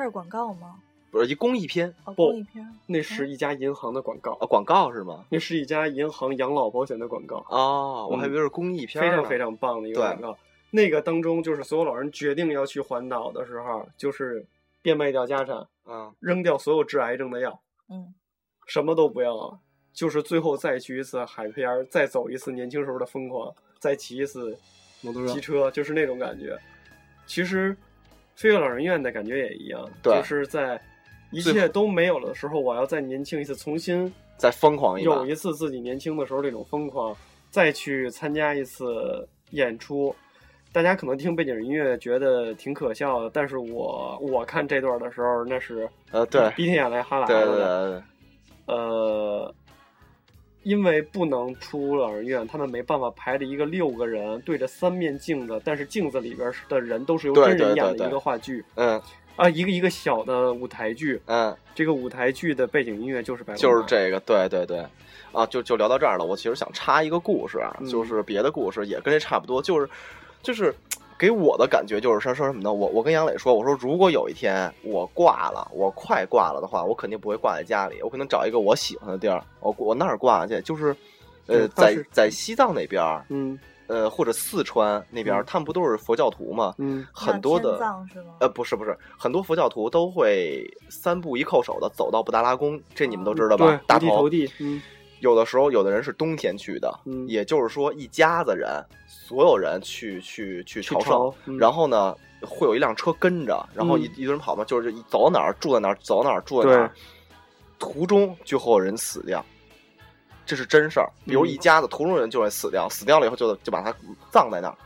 [0.00, 0.80] 它是广告吗？
[1.10, 2.66] 不是一公益片哦，不公益片。
[2.86, 5.26] 那是一家银行的广告，啊，广告是吗？
[5.28, 10.38] 那是一家银行养老保险的广告，哦，我还以为是公益片儿非常非常棒的一个广告。
[10.70, 14.46] 那个当中，就是所有老人决定要去环岛的时候，就是
[14.80, 17.60] 变卖掉家产，嗯，扔掉所有治癌症的药，
[17.90, 18.14] 嗯，
[18.66, 19.58] 什么都不要了，
[19.92, 24.56] 就是最后再去一次海边儿，再走一次年轻时候的疯狂，再骑一次
[25.02, 26.58] 摩托机车，就是那种感觉。
[27.26, 27.76] 其实，
[28.40, 30.80] 飞越老人院的感觉也一样，对就是在
[31.30, 37.14] 一切都没有了的时候，我要再年轻一次，重新再疯狂一次有一次自己年轻的时候那种疯狂，
[37.50, 40.16] 再去参加一次演出。
[40.72, 47.90] 大家可能听背景音乐觉得挺可笑的，但是我我看这段的时候，那是呃，对，鼻涕眼泪哈喇对对子的。
[47.90, 49.54] 对对，呃，
[50.62, 58.64] 因为不能出老人院，他们没办法排着一个六个人对着三面镜子，但是镜子里边的人都是由真人演的一个话剧。
[58.74, 59.00] 嗯。
[59.36, 61.18] 啊，一个一个小的舞台剧。
[61.24, 64.84] 嗯，这个舞台剧的背景音乐就是白就是这个，对对对，
[65.32, 66.26] 啊，就就聊到这儿了。
[66.26, 67.86] 我其实想插一个故事啊，嗯。
[67.86, 69.88] 就是别的故事也跟这差不多，就是
[70.42, 70.74] 就是
[71.20, 72.72] 给我的感觉就是说说什么呢？
[72.72, 80.96] 我我跟杨磊说，我说如果有一天我挂了，我快挂了的话，我肯定不会挂在家里，我可能找一个我喜欢的地儿，我我那儿挂去，就是
[81.46, 86.74] 呃，在在西藏那边，嗯呃，或者四川那边，嗯他们不都是佛教徒吗？
[86.78, 87.76] 嗯很多的？
[88.38, 93.66] 呃，不是不是，很多佛教徒都会三步一叩首的走到布达拉宫，这你们都知道吧？
[93.66, 94.80] 对，大五体投地，嗯
[95.20, 98.70] 有的时候，有的人是冬天去的，嗯也就是说，一家子人，
[99.30, 104.12] 所有人去去去去朝圣，然后呢，会有一辆车跟着，然后一、嗯。
[104.16, 106.90] 一堆人跑嘛，就是走到哪儿住在哪儿，走到哪儿住在哪儿，
[107.78, 109.44] 途中就会有人死掉，
[110.44, 111.08] 这是真事儿。
[111.24, 113.94] 比如嗯一家子途中人就会死掉，死掉了以后就就把他
[114.32, 114.76] 葬在那儿，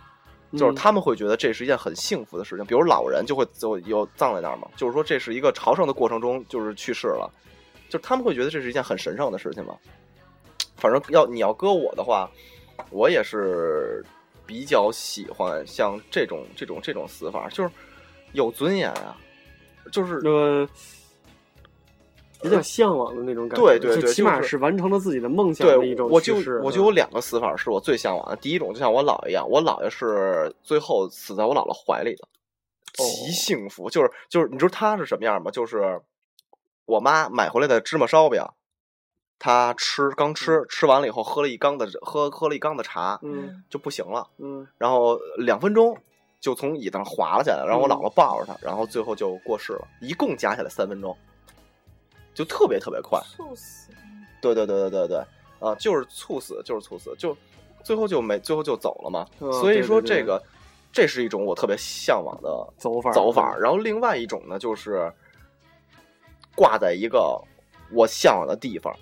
[0.52, 2.66] 就是嗯他们会觉得这是一件很幸福的事情。
[2.66, 7.33] 比如老人就会就有葬在那儿嘛，就是说这是一个朝圣的过程中就是去世了，
[7.88, 9.74] 就是他们会觉得这是一件很神圣的事情嘛。
[10.76, 12.30] 反正要你要搁我的话，
[12.90, 14.04] 我也是
[14.46, 17.70] 比较喜欢像这种这种这种死法，就是
[18.33, 19.16] 有尊严啊，
[19.92, 20.68] 就是呃。
[22.42, 28.37] 比较向往的那种感觉，对对对起码是是完成了自己的梦想对的一种我就我就有两个死法是我最向往的。
[28.37, 32.28] 第一种就像我姥爷一样，我姥爷是最后死在我姥姥怀里的，
[32.98, 33.88] 哦极幸福。
[33.88, 35.50] 就是就是你知道他是什么样吗？
[35.50, 36.02] 就是
[36.85, 38.42] 我妈买回来的芝麻烧饼，
[39.44, 45.94] 他吃刚吃吃完了以后喝了一缸的喝喝了一缸的茶，嗯就不行了，嗯然后两分钟。
[46.40, 51.16] 就从椅子上滑了下来，然后我嗯姥姥抱着他，然后最后就过世了，一共加起来三分钟，
[52.35, 53.18] 就特别特别快。
[53.35, 53.90] 猝死。
[54.42, 55.24] 对对对对对对，
[55.59, 57.35] 啊，就是猝死，就是猝死，就
[57.83, 59.26] 最后就没最后就走了嘛。
[59.40, 60.42] 嗯所以说这个
[60.92, 63.57] 这是一种我特别向往的走法走法。
[63.57, 65.11] 然后另外一种呢，就是
[66.54, 67.42] 挂在一个
[67.90, 68.94] 我向往的地方，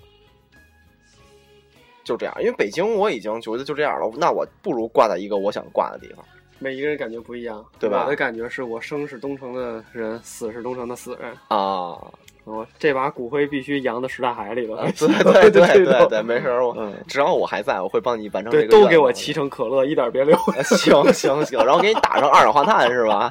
[2.03, 2.35] 就这样。
[2.39, 6.23] 因为北京我已经觉得就这样了，那我不如挂在一个我想挂的地方。
[6.59, 11.31] 每一个人感觉不一样，对吧我的感觉是我生是东城的人，死是东城的死人。
[11.49, 11.99] 啊，
[12.45, 14.75] 我这把骨灰必须扬到什大海里头。
[14.97, 18.65] 对对对对对对，没事儿，我嗯，只要我还在，我会帮你完成对。
[18.67, 20.37] 都给我沏成可乐，一点别留。
[20.63, 23.29] 行行行，然后给你打上二氧化碳是吧？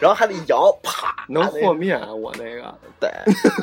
[0.00, 2.74] 然后还得摇，啪，能和面啊，我那个。
[2.98, 3.10] 对。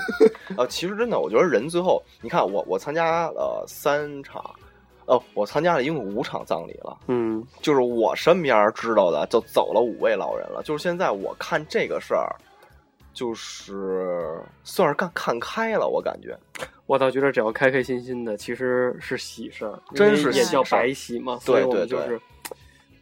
[0.58, 4.44] 呃，其实真的，我觉得人最后，你看我我参加了三场，
[5.06, 6.98] 哦，我参加了一共五场葬礼了。
[7.08, 10.62] 嗯就是我身边知道的，就走了五位老人了。
[10.64, 12.34] 就是现在我看这个事儿，
[13.14, 16.38] 就是算是看看开了，我感觉。
[16.86, 21.38] 我倒觉得只要开开心心的，其实是喜事儿，真是也叫白喜嘛。
[21.40, 22.22] 所以我们对对就是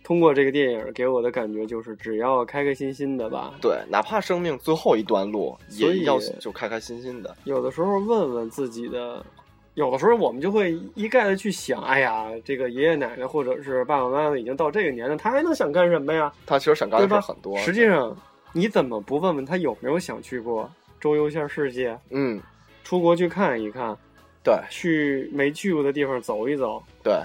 [0.05, 3.55] 通过这个电影给我的感觉就是，只要开开心心的吧。
[3.59, 7.35] 对，哪怕生命最后一段路，所以也要就开开心心的。
[7.45, 9.25] 有的时候问问自己的，
[9.73, 16.31] 有的时候我们就会一概的去想，哎呀，这个爷爷奶奶或者是爸爸妈妈已经到这个年龄，他还能想干什么呀？
[16.45, 17.07] 他其实想干的？
[17.07, 17.57] 事儿很多。
[17.57, 18.15] 实际上，
[18.53, 22.39] 你怎么不问问他有没有想去过周游一下世界，嗯，
[22.83, 23.97] 出国去看一看，
[24.43, 27.19] 对去没去过的地方走一走，对，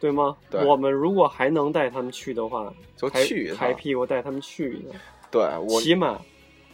[0.00, 0.36] 对吗？
[0.50, 6.20] 对我们如果还能带他们去的话，就去一趟抬屁股带他们去一趟，对我起码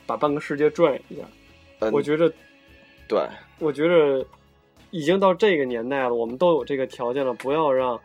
[0.06, 1.22] 把半个世界转一下。
[1.80, 2.32] 嗯我觉着，
[3.06, 3.20] 对
[3.58, 4.24] 我觉着
[4.90, 8.00] 已经到这个年代了，我们都有这个条件了，不要让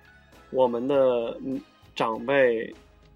[0.49, 1.61] 我们的嗯
[1.95, 2.73] 长辈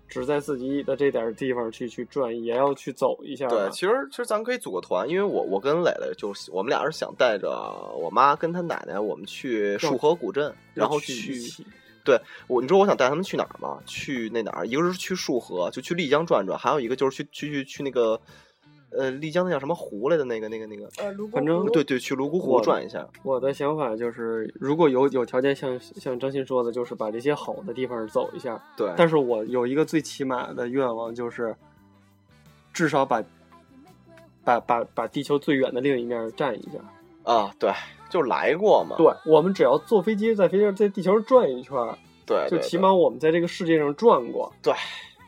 [0.07, 3.55] 只在自己的这点儿地方去去转，也要去走一下吧。
[3.55, 7.49] 对，其实其实咱可以组个团，因为我我跟磊磊就是我们俩是想带着
[7.97, 11.65] 我妈跟她奶奶，我们去束河古镇，然后要去一起
[12.47, 13.79] 我你知道我想带他们去哪儿吗？
[13.85, 14.67] 去那哪儿？
[14.67, 18.19] 一个是去束河，就去丽江转转，还有一个就是去去去去那个
[18.91, 23.07] 呃丽江那叫什么湖来的那个那个那个，呃，泸沽反正对对，去泸沽湖转一下。
[23.23, 28.61] 我的想法就是，如果有有条件像，像张鑫说的，就是把这些好的地方走一下。
[28.77, 31.55] 对，但是我有一个最起码的愿望，就是
[32.71, 33.23] 至少把
[34.43, 36.79] 把把把地球最远的另一面站一下。
[37.23, 37.71] 啊，对，
[38.13, 38.95] 就来过嘛。
[38.97, 44.53] 对，我们只要坐飞机在飞机上在地球上转一圈儿，对，对就起码我们在这个世界上转过。
[44.61, 44.71] 对。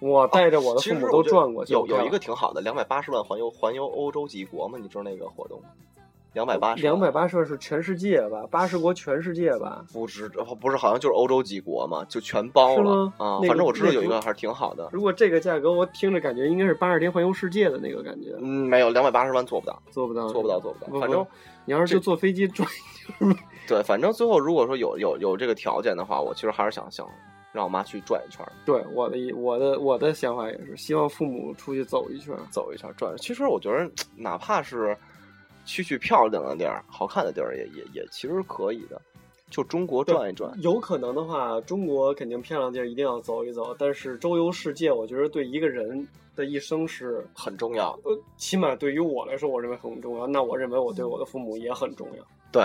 [0.01, 4.77] 我带着我的父母都转过，有有一个挺好的，两百八十万环游环游欧洲几国嘛？
[4.79, 5.69] 你知道那个活动吗？
[6.35, 9.85] 两百八十，两百八十万是全世界吧，八十国全世界吧。
[9.93, 10.27] 不止
[10.59, 13.39] 不是，好像就是欧洲几国嘛，就全包了吗啊。
[13.41, 14.89] 那个反正我知道有一个还是挺好的。
[14.91, 20.91] 如果这个价格，我听着感觉应该是八十天环游世界的那个感觉，嗯，没有两百八十万做不到，做不到，做不到，做不到。
[20.91, 21.25] 不反正
[21.63, 27.07] 你要是就坐飞机转一圈， 对，反正最后如果说有有有这个条件的话，我其实还是想想
[27.53, 32.35] 让我妈去转一圈儿，对我的一我的我的想法也是，希望父母出去走一圈。
[32.51, 33.15] 走一圈儿转。
[33.15, 34.97] 其实我觉得，哪怕是
[35.65, 39.01] 去去漂亮的地儿、好看的地儿，也也也其实可以的。
[39.49, 46.05] 就中国转一转，有可能的话，中国肯定漂亮地儿一定要走一走，但是周游世界，我觉得对一个人
[46.35, 47.97] 的一生是，很重要。
[48.03, 50.25] 呃，起码对于我来说，我认为很重要。
[50.27, 52.25] 那我认为我对我的父母也很重要。
[52.51, 52.63] 对，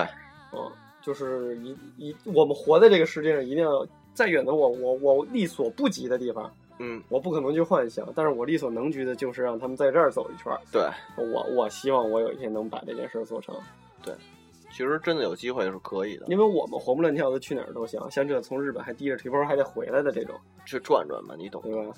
[0.51, 0.69] 嗯，
[1.01, 10.59] 就是一一我们活在这个世界上，一定要再远的我我我力所不及的地方，嗯，我不可能去幻想，但是我力所能及的就是让他们在这儿走一圈儿。
[10.71, 10.81] 对，
[11.17, 13.55] 我我希望我有一天能把这件事儿做成，
[14.03, 14.15] 对
[14.71, 21.93] 其实真的有机会是可以的，因为我们活蹦乱跳的去哪儿都行，像这从日本还低着腿包还得回来的这种，去转转嘛，你懂对吧？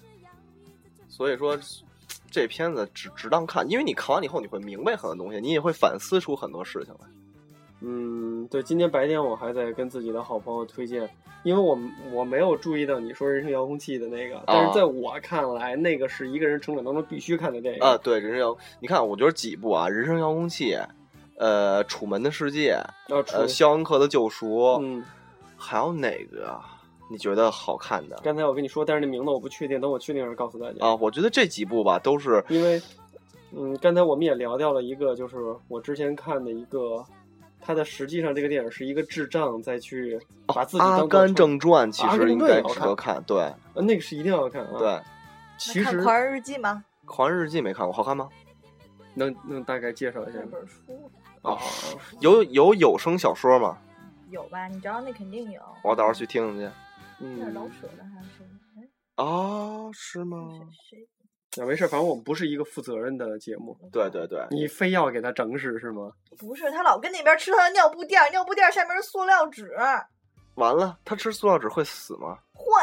[1.08, 1.58] 所以说，
[2.32, 7.08] 这片子只值当看，因为你看完以后你会明白很多东西，你也会反思出很多事情来。
[7.86, 11.10] 嗯，对，今天白天我还在跟自己的好朋友推荐，
[11.44, 11.78] 因为我
[12.14, 20.72] 我没有注意到你说人生遥控器的那个，但是在我看来，那个是一个人成长当中必须看的电影啊，对，人生遥，你看，我觉得几部啊，《人生遥控器》，
[21.38, 22.78] 呃，《楚门的世界》，
[23.34, 24.48] 要肖恩克的救赎》，
[24.82, 25.04] 嗯，
[25.58, 26.70] 还有哪个啊？
[27.12, 30.86] 你觉得好看的刚才我跟你说，但是那名字我不确定，等我确定了告诉大家。
[30.86, 30.96] 啊？
[30.96, 32.82] 我觉得这几部吧，都是因为，
[33.52, 35.36] 嗯，刚才我们也聊掉了一个，就是
[35.68, 37.06] 我之前看的一个，
[37.66, 43.24] 它的实际上这个电影是一个智障再去把自《己当做成甘正传》，其实应该也值得看。
[43.24, 43.40] 对
[43.74, 44.78] 呃那个是一定要看啊。
[44.78, 45.02] 对，，
[45.58, 46.84] 其实《狂人日记》吗？
[47.08, 48.30] 《狂人日记》没看过，好看吗？
[49.16, 50.46] 能能大概介绍一下那？
[50.48, 51.12] 本书
[51.44, 51.58] 哦，
[52.20, 53.78] 有有有声小说吗？
[54.30, 54.68] 有吧？
[54.68, 55.62] 你知道那肯定有。
[55.84, 56.72] 我到时候去听听去。
[57.20, 58.44] 那老嗯，舍的还是？
[58.78, 60.38] 哎，啊，是吗？
[60.90, 61.08] 谁？
[61.56, 63.78] 那没事，反正我们不是一个负责任的节目。
[63.92, 66.12] 对对对，你非要给他整死是吗？
[66.38, 69.72] 不是，他老跟那边吃他的尿布垫儿，尿布垫儿下面是塑料纸，
[70.56, 72.38] 完了，他吃塑料纸会死吗？
[72.54, 72.74] 会。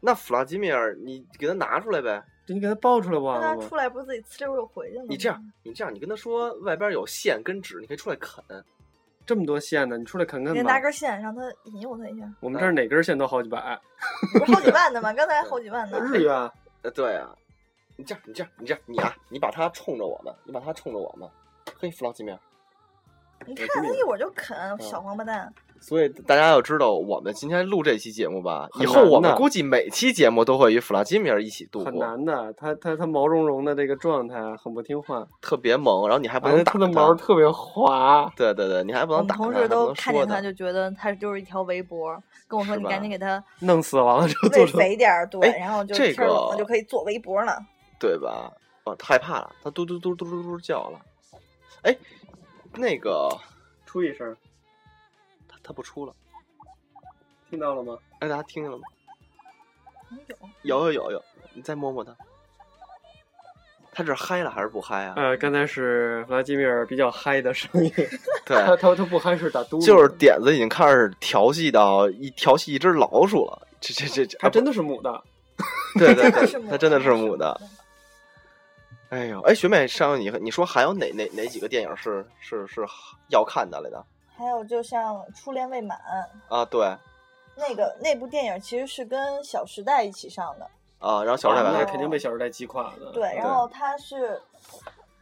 [0.00, 2.22] 那弗拉基米尔，你给他拿出来呗。
[2.46, 3.74] 就你给他抱出来不他出？
[3.74, 5.06] 来不是自己呲溜又回去了吗？
[5.08, 8.44] 你这样，你这样，你跟他说外边有线跟纸，你可以出来啃。
[9.24, 10.80] 这么多线呢，你出来啃啃给他拿吧。
[10.80, 13.80] 根线，让他引诱他一下，我们这儿哪根线都好几百
[14.38, 15.10] 不是好几万的吗？
[15.14, 15.98] 刚才好几万呢。
[16.04, 16.50] 日元。
[16.82, 17.34] 呃，对啊，
[17.96, 21.28] 你这样，你这样，你这样，你啊，你把它冲着我们，你把它冲着我们。
[21.78, 22.38] 嘿，弗拉基米尔。
[23.46, 25.52] 你看他一会儿就啃，小王八蛋。
[25.80, 36.08] 所以大家要知道，我们今天录这期节目吧，以后我们估计每期节目都会与弗拉基米尔一起度过很，难的，他他他毛茸茸的这个状态很不听话，特别萌。
[36.08, 38.32] 然后你还不能打他的毛特别滑。
[38.34, 40.40] 对对对，你还不能打同事都看见他。
[40.40, 42.16] 就觉得他就是一条围脖，
[42.48, 47.58] 跟我说你赶紧给他弄死完了之后喂做肥点儿，对，哎然后就这个就可以做围脖了。
[48.04, 48.52] 对吧？
[48.84, 51.00] 啊，他害怕了，他嘟嘟嘟嘟嘟嘟叫了。
[51.84, 51.96] 哎，
[52.74, 53.30] 那个
[53.86, 54.36] 出一声，
[55.48, 56.14] 他他不出了，
[57.48, 57.96] 听到了吗？
[58.20, 58.84] 哎，大家听见了吗？
[60.10, 60.18] 嗯
[60.60, 61.24] 有有有有有，
[61.54, 62.14] 你再摸摸他，
[63.90, 65.14] 他这是嗨了还是不嗨啊？
[65.16, 67.90] 呃，刚才是弗拉基米尔比较嗨的声音，
[68.44, 73.66] 他对，他他不嗨是打嘟，就是点子已经开始调戏到一调戏一只老鼠了。
[73.80, 75.22] 这这这这，他真的的是母的，
[75.98, 77.58] 对对对他真的是母的。。
[79.14, 82.84] 哎呦，哎，学妹，上回你你说还有哪哪哪几个电影是是是
[83.28, 84.04] 要看的来的
[84.36, 85.96] 还有就像《初恋未满》
[86.54, 86.64] 啊？
[86.64, 86.84] 对
[87.54, 90.68] 那个那部电影，其实是跟《小时代》一起上的。
[90.98, 93.12] 啊，然后《小时代肯定被《小时代》击垮了。
[93.12, 94.42] 对，然后他是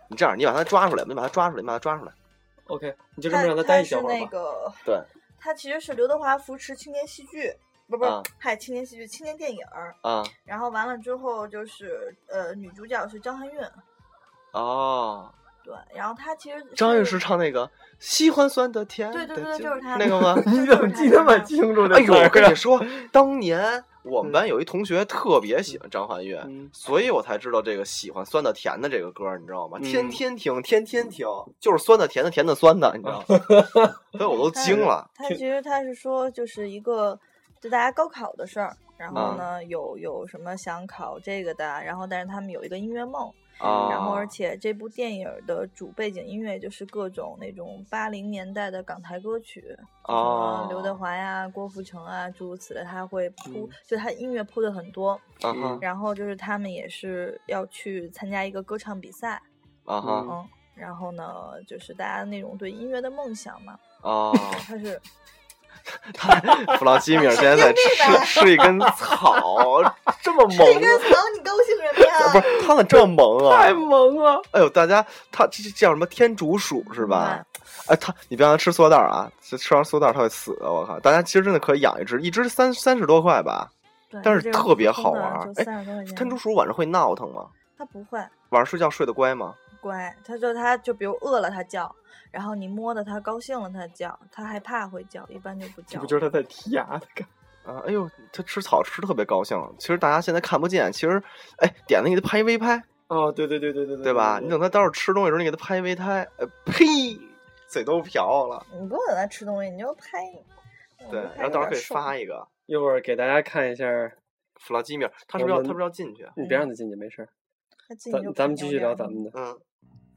[0.08, 2.12] 你这样，你把他抓出来，你把他抓出来，你把他抓出来。
[2.68, 4.26] OK，你就这么让他待一小会儿吧。
[4.30, 4.98] 个对，
[5.38, 7.54] 他其实是刘德华扶持青年戏剧
[7.98, 9.94] 不不是啊，嗨，青年戏剧、青年电影儿。
[10.00, 13.60] 啊然后完了之后就是呃，女主角是张含韵，
[14.52, 15.32] 哦，
[15.64, 20.34] 对，然后她其实张韵是唱那个喜欢酸的甜的对对对酒就是她那个吗？
[20.46, 29.78] 你怎么记那么清楚这哎呦，我跟啊你说，当年我们班有一同学特别喜欢张含韵，嗯所以我才知道这个喜欢酸的甜的这个歌，你知道吗？
[29.80, 31.26] 嗯天天听，天天听，
[31.60, 33.36] 就是酸的甜的甜的酸的，你知道吗？
[34.12, 35.08] 所以我都惊了。
[35.14, 37.18] 她其实她是说就是一个
[37.62, 39.34] 就大家高考的事儿，然后啊。
[39.36, 53.68] 呢、有有什么想考这个的，然后但是他们有一个音乐梦，啊，然后而且这部电影的主背景音乐就是各种那种八零年代的港台歌曲，什哦么刘德华呀、郭富城啊诸如此类，他会铺，嗯。
[53.86, 55.20] 就他音乐铺的很多。
[55.80, 59.40] 然后就是他们也是要去参加一个歌唱比赛，
[59.86, 61.24] 嗯，然后呢，
[61.66, 64.32] 就是大家那种对音乐的梦想嘛，哦！
[64.66, 65.00] 他是
[66.78, 69.82] 弗朗基米尔现在在吃吃一根草，
[70.22, 72.32] 这么萌这根草，你高兴什么呀？
[72.32, 73.58] 不是他们这么萌啊！
[73.58, 74.40] 太萌了。
[74.52, 77.44] 哎呦，大家他这这叫什么天竺鼠是吧？
[77.88, 80.70] 哎，他你别让他吃塑料袋儿啊，这吃完塑料袋儿他会死的。
[80.70, 83.68] 我靠，大家其实真的可以养一只，一只三三十多块吧。
[84.22, 85.64] 但是特别好玩哎。
[86.14, 87.46] 天竺鼠晚上会闹腾吗？
[87.78, 88.18] 它不会
[88.50, 89.54] 晚上睡觉睡得乖吗？
[89.82, 91.94] 乖，他就他就比如饿了他叫，
[92.30, 95.94] 然后你摸的他高兴了他叫，他害怕会叫，一般就不叫。
[95.94, 97.28] 这不就是他在剔牙的感
[97.64, 99.58] 啊，哎呦，他吃草吃的特别高兴。
[99.78, 101.22] 其实大家现在看不见，其实
[101.58, 104.38] 哎，点了你给它拍一微拍，哦，对对对对对对对吧？
[104.40, 106.86] 你等他待会儿吃东西的时候，你给他拍一微拍，呃，呸，
[107.68, 108.64] 嘴都瓢了。
[108.72, 110.18] 你不用等他吃东西，你就拍。
[111.10, 111.80] 对，嗯然后到时候可以。
[111.80, 113.84] 发一个一会儿给大家看一下，
[114.60, 116.24] 弗拉基米尔，他是不是要他是不是要进去？
[116.36, 117.28] 你别让他进去，没事儿。
[117.88, 119.30] 它进去咱咱们继续聊咱们的。
[119.34, 119.58] 嗯，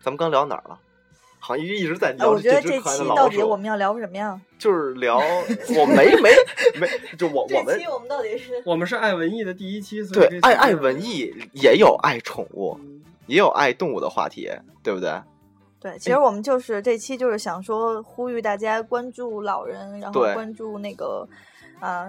[0.02, 0.80] 咱们刚聊哪儿了？
[1.40, 4.40] 好像一一直在哎，聊我觉得只这期到可爱的老鼠，底我们要聊什么呀？
[4.58, 5.18] 就是聊
[5.78, 6.32] 我没没
[6.80, 6.88] 没，
[7.18, 14.50] 就我我们这期我们到底是我们是爱文艺的第一期，所以对爱爱文艺也有爱宠物，嗯也有爱动物的话题，
[14.84, 15.12] 对不对？
[15.80, 21.28] 对，其实我们就是这期就是想说呼吁大家关注老人，然后关注那个
[21.80, 22.08] 啊、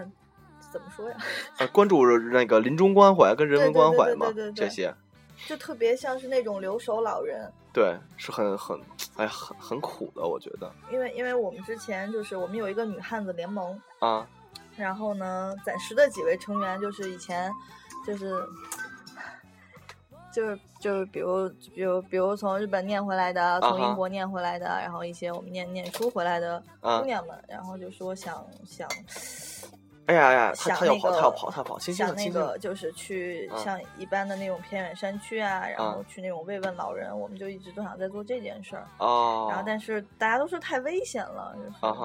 [0.72, 1.16] 怎么说呀？
[1.58, 4.94] 呃，关注那个临终关怀跟人文对对对关怀嘛对对对，对这些
[5.46, 8.80] 就特别像是那种留守老人，对是很很
[9.16, 10.72] 哎很很苦的，我觉得。
[10.90, 14.26] 因为因为我们之前就是我们有一个女汉子联盟，啊。
[14.76, 17.52] 然后呢，暂时的几位成员就是以前
[18.06, 18.42] 就是。
[20.34, 27.00] 就是就是，比如比如比如从日本念回来的，从英国念回来的，然后一些我们念念书回来的啊。
[27.00, 28.86] 姑娘们，然后就说想想
[30.06, 38.86] 哎呀哎呀，他他要跑，他个要跑，他要跑，想那个就是去啊像一般的那种偏远山区啊，然啊后去那种慰问老人，我们就一直都想在做这件事儿。
[38.98, 41.56] 哦，然后，但是大家都说太危险了，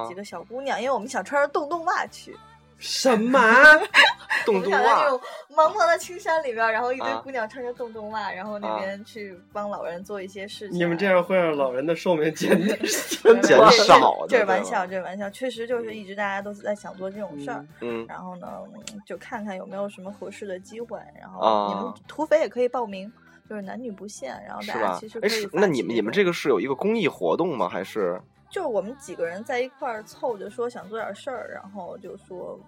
[0.08, 2.36] 几个小姑娘，因为我们想穿着洞洞袜去，
[2.82, 3.40] 什么？
[4.44, 5.22] 洞洞袜想在那种
[5.56, 10.80] 茫茫的青山里边，然后一堆啊姑娘穿着洞洞袜，然后那啊边去帮老人做一些事情啊。
[10.80, 17.64] 你们这样会让老人的寿命减 对减少的这是玩笑，这是玩笑，确实就是一直大家都是在想做这种事儿。
[17.82, 23.12] 嗯然后呢，嗯就看看有没有什么合适的机会，然后啊你们土匪也可以报名，
[23.48, 27.70] 就是男女不限，然后大家其实可以是那你们你们这个是有一个公益活动吗？
[27.70, 28.20] 还是
[28.52, 32.60] 就是我们几个人在一块儿凑着说想做点事儿，然后就说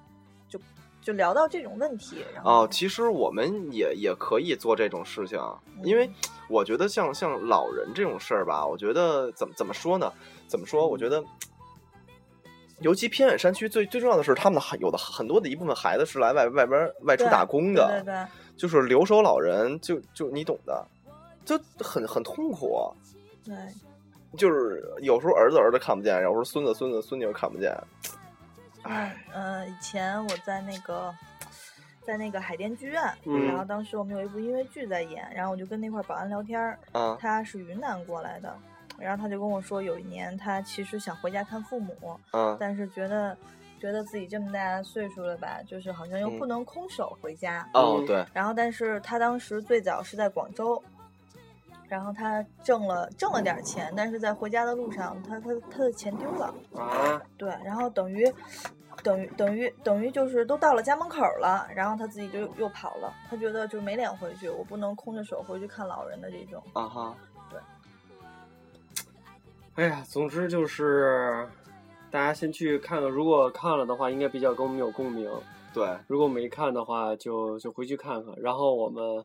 [0.48, 0.60] 就
[1.02, 5.38] 就聊到这种问题，然后哦，其实我们也也可以做这种事情，
[5.84, 6.14] 因为嗯
[6.50, 10.12] 我觉得像像老人这种事儿吧，我觉得怎么怎么说呢？
[10.48, 10.88] 怎么说？
[10.88, 11.24] 我觉得，
[12.80, 18.26] 尤其偏远山区最最重要的是，他们的孩有的很多的一部分孩子是来外外边儿外出打工的，对对
[18.56, 20.86] 就是留守老人，就就你懂的，
[21.44, 22.94] 就很很痛苦。
[23.44, 23.56] 对，
[24.38, 27.76] 就是有时候儿子儿子看不见，有时候孙子孙子孙女儿看不见。
[28.84, 31.14] 嗯呃，以前我在那个。
[32.06, 38.54] 在那个海淀剧院，嗯然后当时我们有一部音乐剧在演，然后我就跟那块儿保安聊天儿，啊他是云南过来的，
[39.00, 43.38] 然后他就跟我说，有一年他其实想回家看父母，啊但是觉得
[43.80, 47.66] 觉得自己这么大岁数了吧，就是好像又不嗯能空手回家。
[47.74, 50.84] 哦，对，然后，但是他当时最早是在广州，
[51.94, 58.26] 然后他挣了挣了点钱，但是在回家的路上，他他他的钱丢了，啊，对，然后等于
[59.04, 66.64] 等于等于等于就是都到了家门口了，然后他自己就又跑了，他觉得就没脸回去，我不能空着手回去看老人的这种。
[66.74, 67.16] 啊哈，
[67.52, 67.60] 对
[69.76, 71.48] 哎呀，总之就是
[72.10, 75.30] 大家先去看看，如果看了的话，应该比较跟我们有共鸣；
[75.72, 78.34] 对，如果没看的话，就就回去看看。
[78.41, 79.24] 然后我们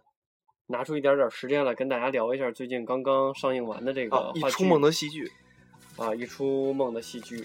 [0.70, 5.32] 拿出一点点时间来跟大家聊一下最近刚刚上映完的这个啊，一出梦的戏剧，
[5.96, 7.42] 啊，一出梦的戏剧。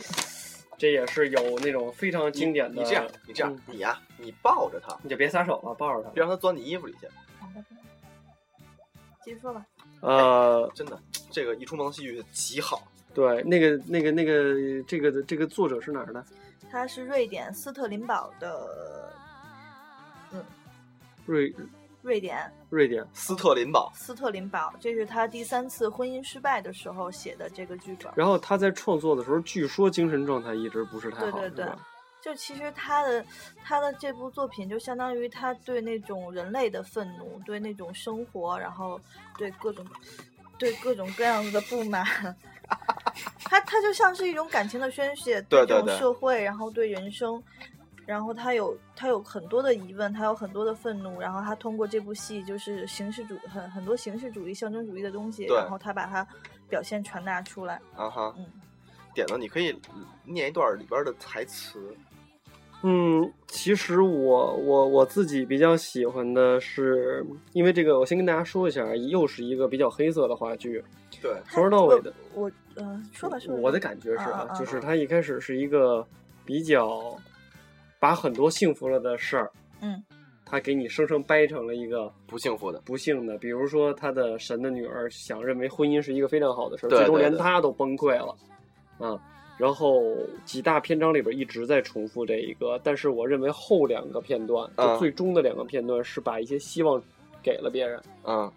[0.78, 2.82] 这也是有那种非常经典的。
[2.82, 6.10] 你这样，你这样嗯，你呀，你抱着他，你就别撒手了，抱着他。
[6.10, 7.08] 别让他钻你衣服里去。
[9.24, 9.66] 继续说吧。
[10.02, 11.00] 呃，真的，
[11.32, 12.86] 这个一出梦的戏剧极好。
[13.14, 16.26] 对，那个那个那个这个的这个作者是哪儿的？
[16.70, 19.14] 他是瑞典斯特林堡的，
[21.26, 21.54] 瑞
[22.04, 23.04] 瑞典瑞典。
[23.14, 28.12] 斯特林堡，斯特林堡，这是他第三次婚姻失败的时候写的这个剧本。
[28.16, 31.74] 然后他在创作的时候，据说精神状态一直不是太好，对对对？
[32.22, 33.26] 就其实他的
[33.64, 39.00] 他的这部作品，就相当于他对那种人类的愤怒，对那种生活，然后
[39.38, 39.86] 对各种
[40.58, 42.06] 对各种各样子的不满，
[43.44, 47.44] 他他就像是一种感情的宣泄，这种对对对社会，然后对人生，
[48.06, 56.28] 然后他有他有很多的疑问，他有很多的愤怒，然后他通过这部戏就是形式主很很多形式主义、象征主义的东西，然后他把它
[56.68, 58.46] 表现传达出来，啊哈，嗯。
[59.14, 59.80] 点子你可以
[60.26, 61.80] 念一段里边的台词。
[62.82, 70.84] 嗯，其实我我我自己比较喜欢的是，因为这个，我先跟大家说一下，又是一个比较黑色的话剧，
[71.22, 72.12] 对，从头到尾的。
[72.34, 73.62] 我嗯、呃说吧说吧。
[73.62, 76.06] 我的感觉是啊啊啊就是他一开始是一个
[76.44, 77.16] 比较
[78.04, 79.50] 把很多幸福了的事儿，
[79.80, 80.04] 嗯，
[80.46, 82.82] 他给你生生掰成了一个不幸福的。
[82.84, 88.36] 不幸的，比如说他的神的女儿想认为婚姻是一个非常好的事儿，最终连他都崩溃了，
[88.98, 89.18] 啊。
[89.58, 90.02] 然后
[90.44, 97.02] 几大篇章里边一直在重复这一个，但是我认为后两个片段，就嗯最终的两个片段是把一些希望
[97.42, 98.52] 给了别人，嗯，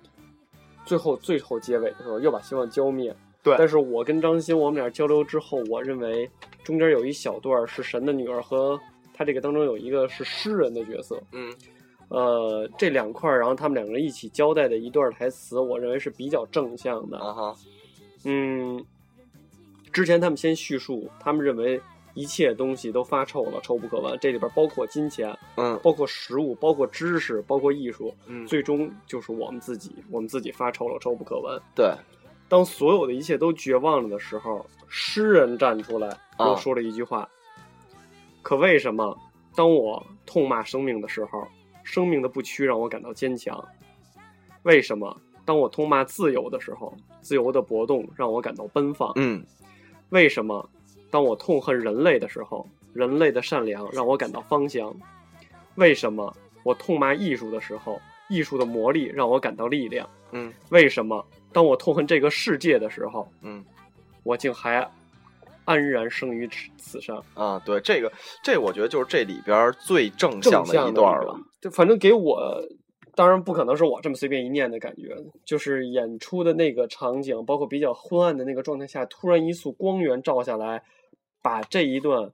[0.84, 3.14] 最后最后结尾的时候又把希望浇灭。
[3.44, 6.28] 对但是我跟张欣我们俩交流之后，我认为
[6.64, 8.76] 中间有一小段是神的女儿和
[9.16, 11.50] 他这个当中有一个是诗人的角色，嗯，
[12.08, 17.18] 呃，这两块儿，然后他们两个人一起交代的一段台词，我认为是比较正向的。
[17.18, 17.56] 啊哈，
[18.24, 18.84] 嗯，
[19.90, 21.80] 之前他们先叙述，他们认为
[22.12, 25.78] 一切东西都发臭了，臭不可闻，这里边包括金钱，嗯。
[25.82, 31.60] 包括食物，包括知识，包括艺术，嗯，最终就是我们自己，我们自己发臭了，臭不可闻。
[31.74, 31.92] 对，
[32.48, 36.48] 当所有的一切都绝望了的时候，诗人站出来啊。
[36.48, 37.28] 又说了一句话
[38.46, 39.18] ：“可为什么
[39.56, 41.44] 当我痛骂生命的时候，
[41.82, 43.60] 生命的不屈让我感到坚强？
[44.62, 49.10] 为什么当我痛骂自由的时候，自由的搏动让我感到奔放？
[49.16, 49.44] 嗯
[50.10, 50.70] 为什么
[51.10, 54.94] 当我痛恨人类的时候，人类的善良让我感到芳香？
[55.74, 56.32] 为什么
[56.62, 60.08] 我痛骂艺术的时候，艺术的魔力让我感到力量？
[60.30, 63.64] 嗯为什么当我痛恨这个世界的时候，嗯
[64.22, 64.88] 我竟还
[65.66, 67.22] 安然生于此此上？
[67.34, 68.10] 啊，对，这个
[68.42, 71.38] 这我觉得就是这里边最正正向的一段了。。
[71.60, 72.58] 就反正给我，
[73.14, 75.14] 当然不可能是我这么随便一念的感觉，
[75.44, 80.82] 就是演出的那个场景，包括比较昏暗的那个状态下，突然一束光源照下来，
[81.42, 82.30] 把这一段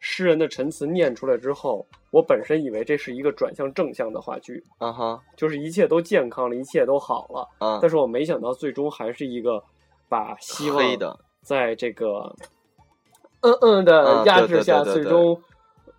[0.00, 7.48] 诗人的陈词念出来之后，我本身以为这是一个转向正向的话剧，啊哈就是一切都健康了，一切都好了。
[7.58, 9.62] 啊，但是我没想到最终还是一个
[10.08, 12.34] 把希望的，在这个
[13.40, 15.40] 嗯嗯的压制下，最终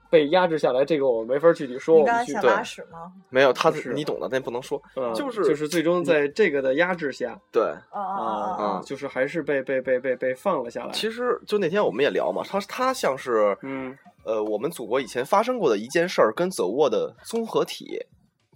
[0.10, 0.86] 被压制下来。
[0.86, 3.12] 这个我没法具体说，你我们去刚才想拉屎吗？
[3.30, 4.82] 没有他不是你懂的，但不能说。
[4.96, 8.82] 嗯，就是就是最终在这个的压制下对，啊啊！
[8.86, 10.92] 就是还是被被被被被放了下来。
[10.92, 18.00] 其实就那天我们也聊嘛，他他像是嗯，呃我们祖国以前发生过的一件事儿跟走沃的综合体，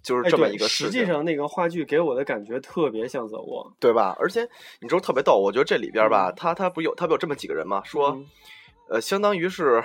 [0.08, 0.66] 就是哎，这么，一个。
[0.66, 4.16] 实际上那个话剧给我的感觉特别像走过，对吧？
[4.18, 4.48] 而且
[4.80, 7.82] 你知道特别逗，我觉得这里边吧，嗯他他不有他不有这么几个人吗？
[7.84, 8.26] 说、嗯
[8.88, 9.84] 呃，相当于是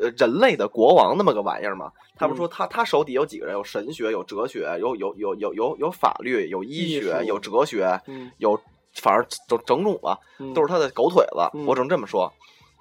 [0.00, 1.92] 呃人类的国王那么个玩意儿嘛。
[2.16, 3.54] 他们嗯说他他手底有几个人？
[3.54, 8.58] 有神学，有哲学，有有有有有有法律，有医学，有哲学，嗯有
[8.94, 11.50] 反正整整种吧，嗯都是他的狗腿子。
[11.54, 12.32] 嗯我只能这么说。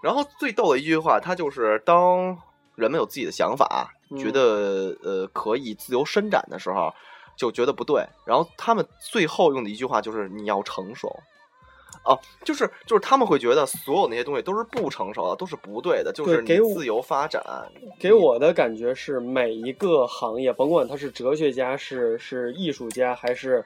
[0.01, 2.37] 然后最逗的一句话，他就是当
[2.75, 6.93] 人们有自己的想法，觉嗯得呃可以自由伸展的时候，
[7.35, 8.03] 就觉得不对。
[8.25, 11.13] 然后他们最后用的一句话就是你要成熟。
[12.05, 17.43] 哦，就是就是他们会觉得所有那些东西都是不成熟的，都是不对的，就是你自由发展。
[17.99, 23.63] 给我的感觉是，每一个行业，甭管他是哲学家、是是艺术家，还是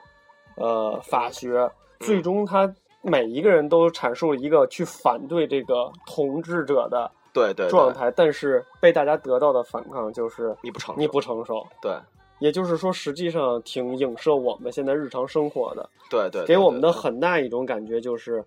[0.55, 1.69] 呃法学，
[1.99, 2.73] 最终他
[3.03, 7.69] 每一个人都阐述了一个去反对这个统治者的对对对。
[7.69, 11.65] 状态，但是被大家得到的反抗就是你不成熟，你不成熟。
[11.81, 11.97] 对。
[12.39, 18.43] 也就是说，实际上挺影射我们现在日常生活的，对对，给我们的很大一种感觉就是，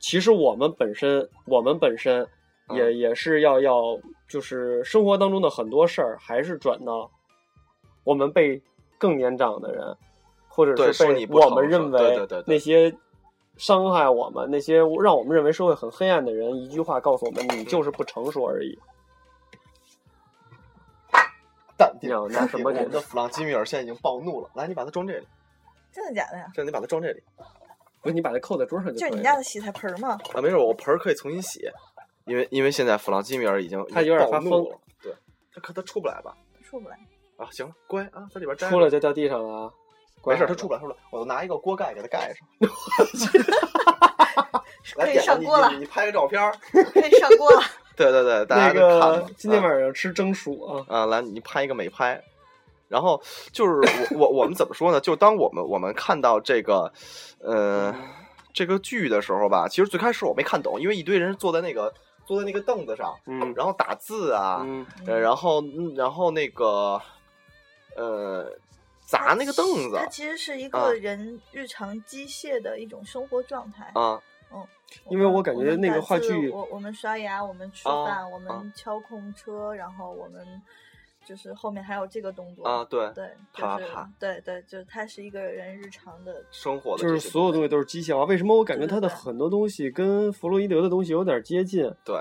[0.00, 2.26] 其实我们本身，我们本身
[2.70, 2.98] 也、嗯。
[2.98, 3.96] 也是要要，
[4.28, 7.08] 就是生活当中的很多事儿，还是转到
[8.02, 8.60] 我们被
[8.98, 9.96] 更年长的人，
[10.48, 12.92] 或者是被我们认为那些
[13.60, 18.78] 伤害我们，那些让我们认为社会很黑暗的人，一句话告诉我们，你就是不成熟而已。
[21.76, 25.28] 淡定拿什么给我们的弗朗基米尔现在已经暴怒了，来，你把它装这里，
[25.92, 26.46] 真的假的呀？
[26.54, 27.22] 这你把它装这里
[28.00, 29.14] 不是你把它扣在桌上就就。
[29.14, 30.18] 你家的洗菜盆儿嘛。
[30.32, 31.70] 啊，没事，我盆可以重新洗，
[32.24, 35.14] 因为因为现在弗朗基米尔已经他有点发疯了，对，
[35.52, 36.34] 他可他出不来吧？
[36.64, 36.98] 出不来。
[37.36, 39.72] 啊，行了，乖啊，在里边待出来就掉地上了啊！
[40.24, 42.46] 没事，他出不来，出不来，我就拿一个锅盖给他盖上。
[44.94, 46.52] 可以上锅了你你拍个照片儿。
[46.72, 47.62] 可以上锅了。
[47.96, 52.20] 对对对，大那家都看个今天晚上吃蒸薯啊，啊，来你拍一个美拍。
[52.88, 53.72] 然后就是
[54.14, 55.00] 我我我们怎么说呢？
[55.00, 56.92] 就当我们我们看到这个，
[57.38, 57.94] 呃，
[58.52, 61.92] 这个剧的时候吧，其实最开始我没看懂，因为一堆人坐在那个
[62.26, 67.00] 坐在那个凳子上，嗯然后打字啊，嗯，呃，然后嗯然后那个
[67.96, 68.50] 呃
[69.10, 73.90] 砸那个凳子它其实是一啊个人日常机械的一种生活状态。
[73.94, 74.64] 啊，嗯
[75.08, 80.44] 因为我感觉那个话剧我我我们刷牙，我们吃啊饭，我啊们敲空车，然后我们
[81.24, 88.24] 就是后面还有这个动作啊，对，对，就是啪啪对对，就是它是一个人日常的，生活的就是所有东西都是机械化。
[88.24, 91.92] 为什么我感觉他的很多东西跟弗洛伊德的东西有点接近？
[92.04, 92.20] 对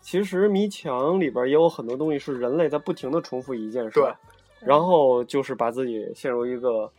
[0.00, 4.14] 其实迷墙里边也有很多东西是人类在不停的重复一件事，对
[4.60, 6.90] 然后就是把自己陷入一个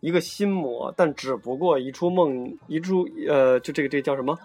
[0.00, 4.38] 一个心魔，但只不过一出梦一出呃，就这个这叫什么？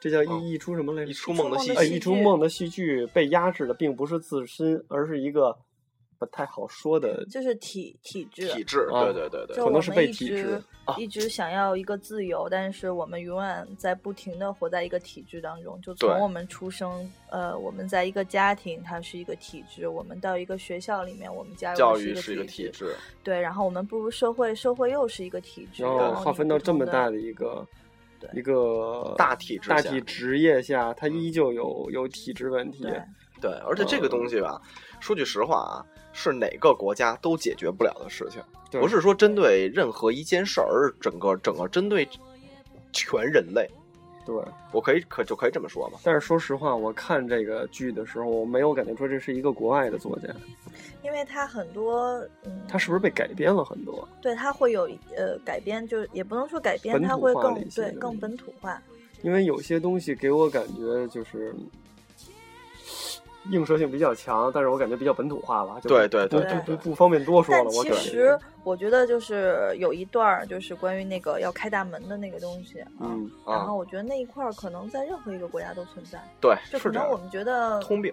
[0.00, 1.10] 这叫嗯一一出什么来着？
[1.10, 5.56] 一出梦的戏呃，一出梦的戏剧被压制的并不是自身，而是一个
[6.20, 8.46] 不太好说的，就是体体制。
[8.50, 15.80] 体制，啊对对对对可能是被体制啊一直想要一个自由，但是我们永远在不停的活在一个体制当中。
[15.80, 22.94] 就从我们出生，呃，我们在一个家庭，它是一个体制；我们到一个学校里面，我们加入教育是一个体体制，
[23.24, 27.66] 对，然后我们步入社会，社会又是一个体制，然然后划分到这么大的一个
[28.20, 32.86] 对一个大体制大体职业下，它依旧有有体制问题。
[33.40, 34.60] 对对，而且这个东西吧，
[35.00, 42.08] 说句实话啊，是哪个国家都解决不了的事情，对不是说针对任何一件事儿，而是整个整个针对
[42.92, 43.68] 全人类，
[44.26, 44.34] 对，
[44.72, 45.98] 我可以可就可以这么说嘛。
[46.02, 50.28] 但是说实话，我看这个剧的时候，我没有感觉出这是一个国外的作家，
[51.02, 54.06] 因为他很多，嗯，他是不是被改编了很多？
[54.20, 54.82] 对他会有
[55.16, 58.80] 呃改编，就是也不能说改编，本土它会更对更本土化。
[59.22, 61.54] 因为有些东西给我感觉就是
[63.48, 65.80] 映射性比较强，但是我感觉比较本土化吧。
[65.80, 67.70] 就对对不对不不不方便多说但了。
[67.70, 78.12] 我其实我觉得就是有一段儿就是关于那个要开大门的那个东西，啊嗯，啊然后我觉得那一块儿可能在任何一个国家都存在，对，就是可能我们觉得通病。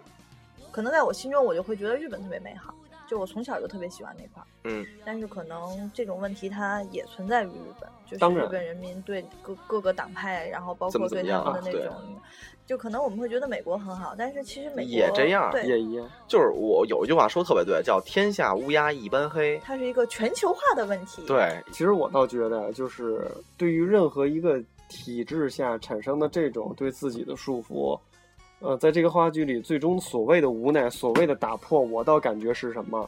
[0.71, 2.73] 可能在我心中我就会觉得日本特别美好，
[3.07, 4.45] 就我从小就特别喜欢那块儿。
[4.63, 11.93] 嗯，但是可能这种问题它也存在于日本，就是日本人民对各各个党派，然后包括对他们的那种，
[12.65, 16.05] 就可能我们会觉得美国很好，但是其实美国也这样，也一样。
[16.27, 23.25] 就是我有一句话说得特别对，叫“天下乌鸦一般黑它是一个全球化的问题。”。，对，其实我倒觉得，就是
[23.57, 27.97] 对于任何一个体制下产生的这种对自己的束缚，
[28.59, 33.07] 呃，在这个话剧里，最终所谓的无奈，所谓的打破，我倒感觉是什么？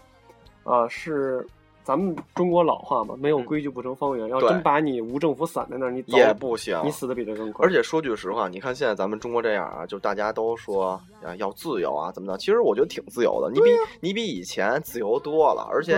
[0.63, 1.43] 啊、是
[1.83, 4.27] 咱们中国老话嘛，没有嗯规矩不成方圆。
[4.29, 6.79] 要真把你无政府散在那儿，你也不行。
[6.85, 7.65] 你死的比这更快。
[7.65, 12.37] 而且说句实话，你看现在咱们中国这样啊，就大家都说啊要自由啊，怎么的？
[12.37, 13.69] 其实我觉得挺自由的，你比、
[13.99, 15.97] 你比以前自由多了，而且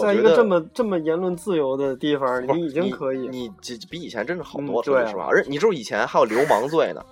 [0.00, 3.26] 在一个这么这么言论自由的地方，你已经可以。
[3.26, 5.24] 你这比以前真是好多了，嗯对啊说句实话。
[5.24, 7.04] 而且你知道以前还有流氓罪呢，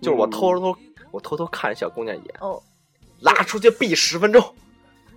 [0.00, 0.78] 就是我偷偷偷
[1.10, 2.62] 我偷偷看小姑娘一眼，哦，
[3.20, 4.42] 拉出去毙十分钟。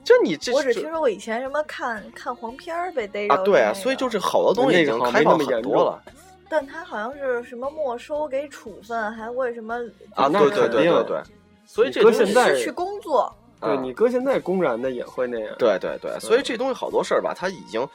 [0.04, 6.02] 就你这这我只听说过以前什么看看黄片儿被逮着啊，对啊，所以就是好多东西已经开放没那么严重很多了
[6.50, 9.76] 但他好像是什么没收给处分，还为什么
[10.16, 11.22] 啊，那对对对对对，
[11.66, 13.34] 所以你这东西搁现在失去工作？
[13.62, 15.56] 对啊你哥现在公然的也会那样。
[15.60, 17.88] 对对对，所以这东西好多事儿吧，他已经，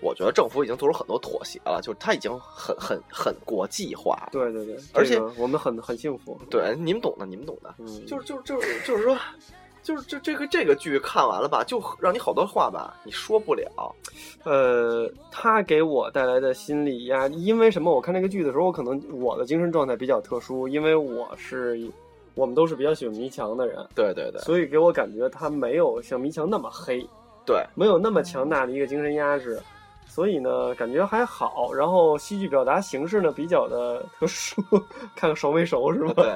[0.00, 4.28] 我觉得政府已经做出很多妥协了，就是它已经很很很国际化了。
[4.32, 6.38] 对对对，而且这个我们很很幸福。
[6.50, 9.18] 对，你们懂的，你们懂的，嗯，就是就是就是就是说，
[9.82, 13.70] 就是这这个这个剧看完了吧，就让你好多话吧，你说不了。
[14.44, 17.94] 呃，他给我带来的心理压力，因为什么？
[17.94, 21.80] 我看这个剧的时候，我可能我的精神状态比较特殊，因为我是
[22.34, 27.04] 我们都是比较喜欢迷墙的人，对对对所以给我感觉他没有像迷墙那么黑，
[27.46, 29.58] 对，没有那么强大的一个精神压制。
[30.16, 31.74] 所以呢，感觉还好。
[31.74, 34.62] 然后戏剧表达形式呢比较的特殊，
[35.14, 36.14] 看看熟没熟是吧？
[36.16, 36.34] 对，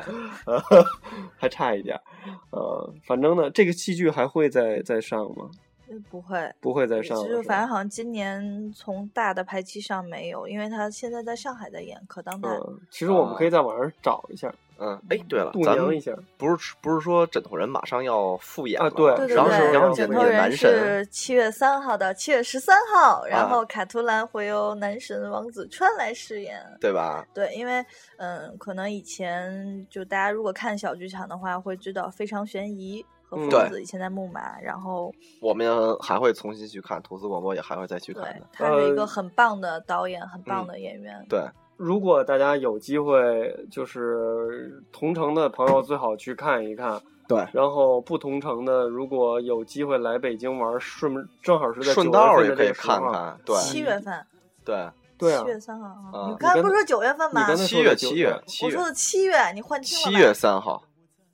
[1.39, 2.03] 还差一点儿。
[2.51, 5.49] 呃，反正呢，这个戏剧还会再再上吗？
[6.11, 6.55] 不会。
[6.61, 7.23] 不会再上了。
[7.25, 12.51] 其实是反正好像今年从大的排期上没有，因为他现在在上海在演可当代。
[12.51, 16.13] 嗯，其实我们可以在网上找一下，嗯，哎，对了度，咱们娘一下。
[16.39, 26.59] 不是不是说枕头人马上要复演了啊对对对然后是对，杨戬演枕头人男神，是七月三号到七月十三号，然啊后卡图兰会由男神王子川来饰演。
[26.81, 27.25] 对吧？
[27.35, 27.85] 对，因为
[28.17, 38.47] 嗯，可能以前就大家如果看小剧场的话，会知道《非常悬疑》和嗯疯子以前在木马，然后我们还会重新去看投资广播，也还会再去看的。
[38.53, 41.25] 他是一个呃很棒的导演，很棒嗯的演员。
[41.29, 41.41] 对，
[41.81, 47.01] 如果大家有机会，就是同城的朋友最好去看一看。
[47.27, 52.73] 对然后不同城的，如果有机会来北京玩，顺正好是在顺9道也可以。
[52.73, 53.35] 看看。
[53.47, 54.27] 对七月份，
[54.63, 56.11] 对，对啊七，月三号啊！
[56.13, 57.55] 啊你刚才不是说九月份吗？
[57.55, 60.11] 七月说的七月七月我说的七月，你换听了吧？
[60.11, 60.83] 七月三号，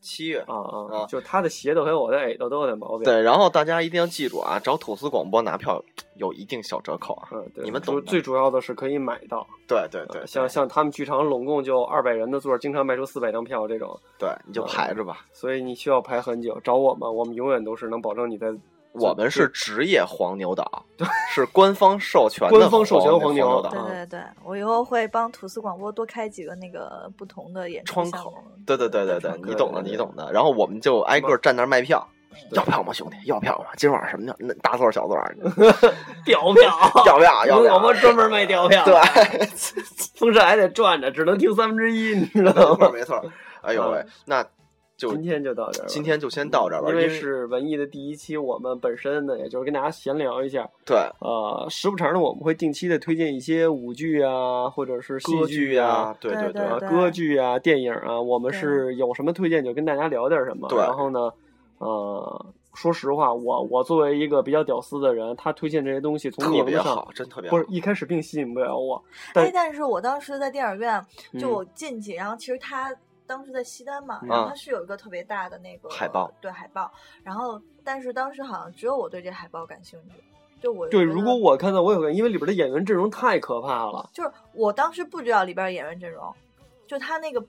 [0.07, 0.39] 七月。
[0.47, 5.83] 啊啊啊，就他的鞋都和我的耳朵都有点毛病。，对，然后大家一定要记住啊，找吐司广播拿票
[6.15, 7.29] 有一定小折扣啊。
[7.33, 9.47] 嗯，对，你们懂最主要的是可以买到。
[9.67, 15.27] 对对对，呃像像他们剧场拢共就二百人的座，经常卖出四百张票这种，对，你就排着吧。
[15.33, 16.59] 所以你需要排很久。
[16.63, 18.47] 找我们，我们永远都是能保证你在
[18.99, 20.67] 我们是职业黄牛党，
[21.35, 23.73] 是官方授权的官方授权黄黄牛党。
[23.73, 28.35] 啊对对对，我以后会帮吐司广播多开几个那个不同的演出窗口。
[28.67, 30.31] 对对对对对你懂的，你懂的。
[30.33, 32.07] 然后我们就挨个站那儿卖票，
[32.53, 33.17] 要票吗，兄弟？
[33.27, 33.67] 要票吗？
[33.77, 35.37] 今晚上什么叫那大座小座儿？
[36.25, 37.97] 吊票， 要票要票我们？
[38.01, 38.95] 专门卖吊票， 对，
[40.17, 42.87] 风扇还得转着，只能听三分之一，你知道吗？
[42.87, 43.25] 错没错。
[43.63, 44.47] 哎呦喂嗯，那
[44.97, 50.67] 就今天就到这儿，今天就先到这儿吧，因因为是文艺的第一期，我们本身呢，也就是跟大家闲聊一下。
[50.87, 60.67] 对呃，时不常的我们会定期的推荐一些舞剧啊，或者是戏歌剧剧啊，对对对歌剧啊，电影啊，我们是有什么推荐就跟大家聊点什么。
[60.69, 61.31] 对然后呢，
[61.79, 67.67] 呃，说实话，我我作为一个比较屌丝的人，他推荐这些东西从特名字上，真特别好不是。
[67.69, 69.03] 一开始并吸引不了我，
[69.35, 71.05] 但哎，但是我当时在电影院，
[71.39, 72.95] 就进去，然后其实他
[73.27, 76.91] 当时在西单嘛，嗯然后它是有一个特别大的那个海报，对海报，
[77.23, 80.23] 然后但是当时好像只有我对这海报感兴趣，
[80.61, 84.09] 就我对，如果我看到我有个，因为里边的演员阵容太可怕了。
[84.13, 86.35] 就是我当时不知道里边演员阵容，
[86.87, 87.45] 就他那个。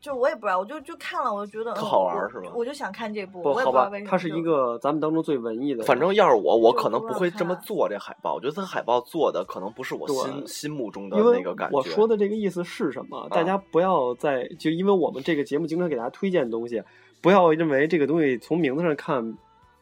[0.00, 4.10] 就我也不知道，我就就看了，我就觉得特好玩是吧我就想看这部，不好吧我也不知道为什，么。
[4.10, 8.34] 它是一个咱们当中最文艺的，反正要是我，我可能不会这么做这海报。
[8.34, 11.76] 我觉得它海报做的可能不是我心心目中的那个感觉。
[11.76, 13.18] 我说的这个意思是什么？
[13.18, 16.82] 啊大家不要再就因为我们这个节目经常给大家推荐东西，
[17.20, 19.36] 不要认为这个东西从名字上看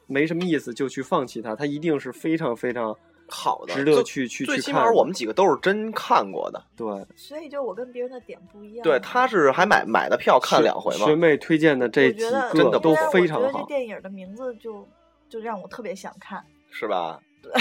[0.06, 2.96] 没什么意思就去放弃它，它一定是非常非常
[3.28, 4.58] 好的，值得去去最。
[4.58, 6.62] 起码我们几个都是真看过的。
[6.76, 8.84] 对所以就我跟别人的点不一样。
[8.84, 11.06] 对，他是还买买的票看两回嘛。
[11.06, 13.66] 学妹推荐的这几我觉得真的个都非常好觉得这。
[13.66, 14.86] 电影的名字就
[15.28, 16.42] 就让我特别想看。
[16.70, 17.20] 是吧？
[17.42, 17.52] 对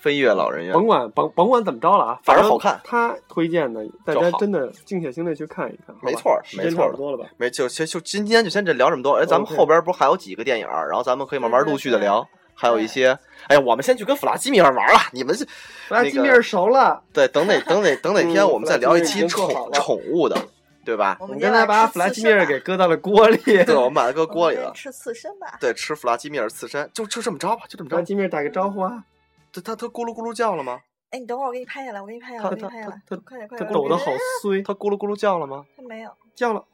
[0.00, 5.96] 飞跃老人院，甭管甭甭管怎么着了啊，反正好看他推荐的，大家真的静下心来去看一看。
[6.00, 7.28] 没错时间没错差不多了吧？
[7.38, 9.14] 没就就就今天就先这聊这么多。
[9.14, 12.26] 哎，咱们后边不是还有几个电影儿，然后咱们可以慢慢陆续的对聊。
[12.54, 13.18] 还有一些，
[13.48, 14.98] 哎呀，我们先去跟弗拉基米尔玩了。
[15.12, 15.44] 你们是
[15.88, 20.36] 弗拉基米尔熟了，对，等哪等哪等哪天嗯我们再聊一期宠宠物的，
[20.84, 21.16] 对吧？
[21.20, 23.36] 我们刚才把弗拉基米尔给搁到了锅里。
[23.38, 24.72] 对， 我们把它搁锅里了。
[24.74, 25.56] 吃刺身吧。
[25.60, 28.06] 对，吃弗拉基米尔刺身，就就这么着吧，就这么着弗拉着。
[28.06, 29.04] 基米尔打个招呼啊！
[29.52, 30.80] 它它它咕噜咕噜叫了吗？
[31.10, 33.68] 哎，你等会儿，我给你拍下来，我给你拍下来，他我给你拍下来他他，快点快点！
[33.68, 34.10] 它抖的好
[34.42, 35.64] 碎，它咕噜咕噜叫了吗？
[35.76, 36.64] 他没有，叫了，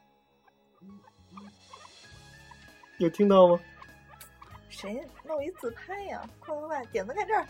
[2.97, 3.59] 有听到吗？
[4.69, 6.21] 谁弄一自拍呀？
[6.39, 7.45] 快快快，点子看这儿，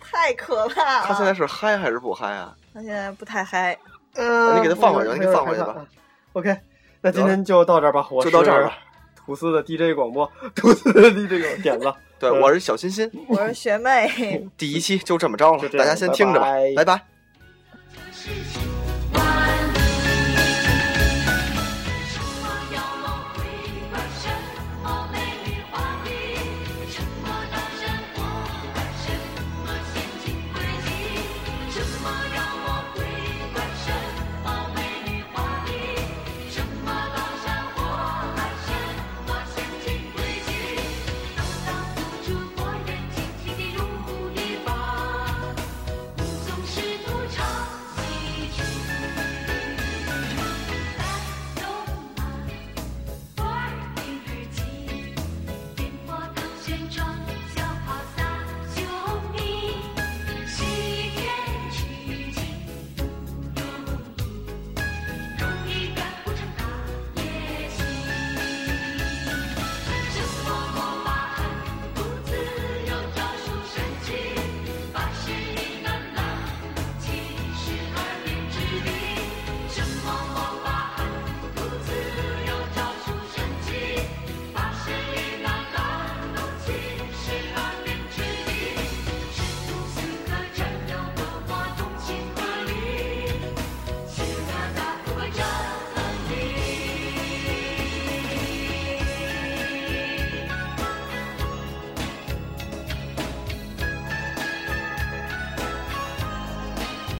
[0.00, 1.04] 太可怕了！
[1.06, 2.54] 它现在是嗨还是不嗨啊？
[2.74, 3.76] 他现在不太嗨。
[4.14, 5.86] 嗯你给他放回去你给它放回去吧。
[6.34, 6.54] OK，
[7.00, 8.76] 那今天就到这儿吧，我就到这儿吧。
[9.16, 14.46] 吐司的 DJ 广播，吐司的 DJ 点子，对，嗯我是小欣欣，我是学妹。
[14.58, 17.06] 第一期就这么着了，大家先听着吧，拜拜拜拜。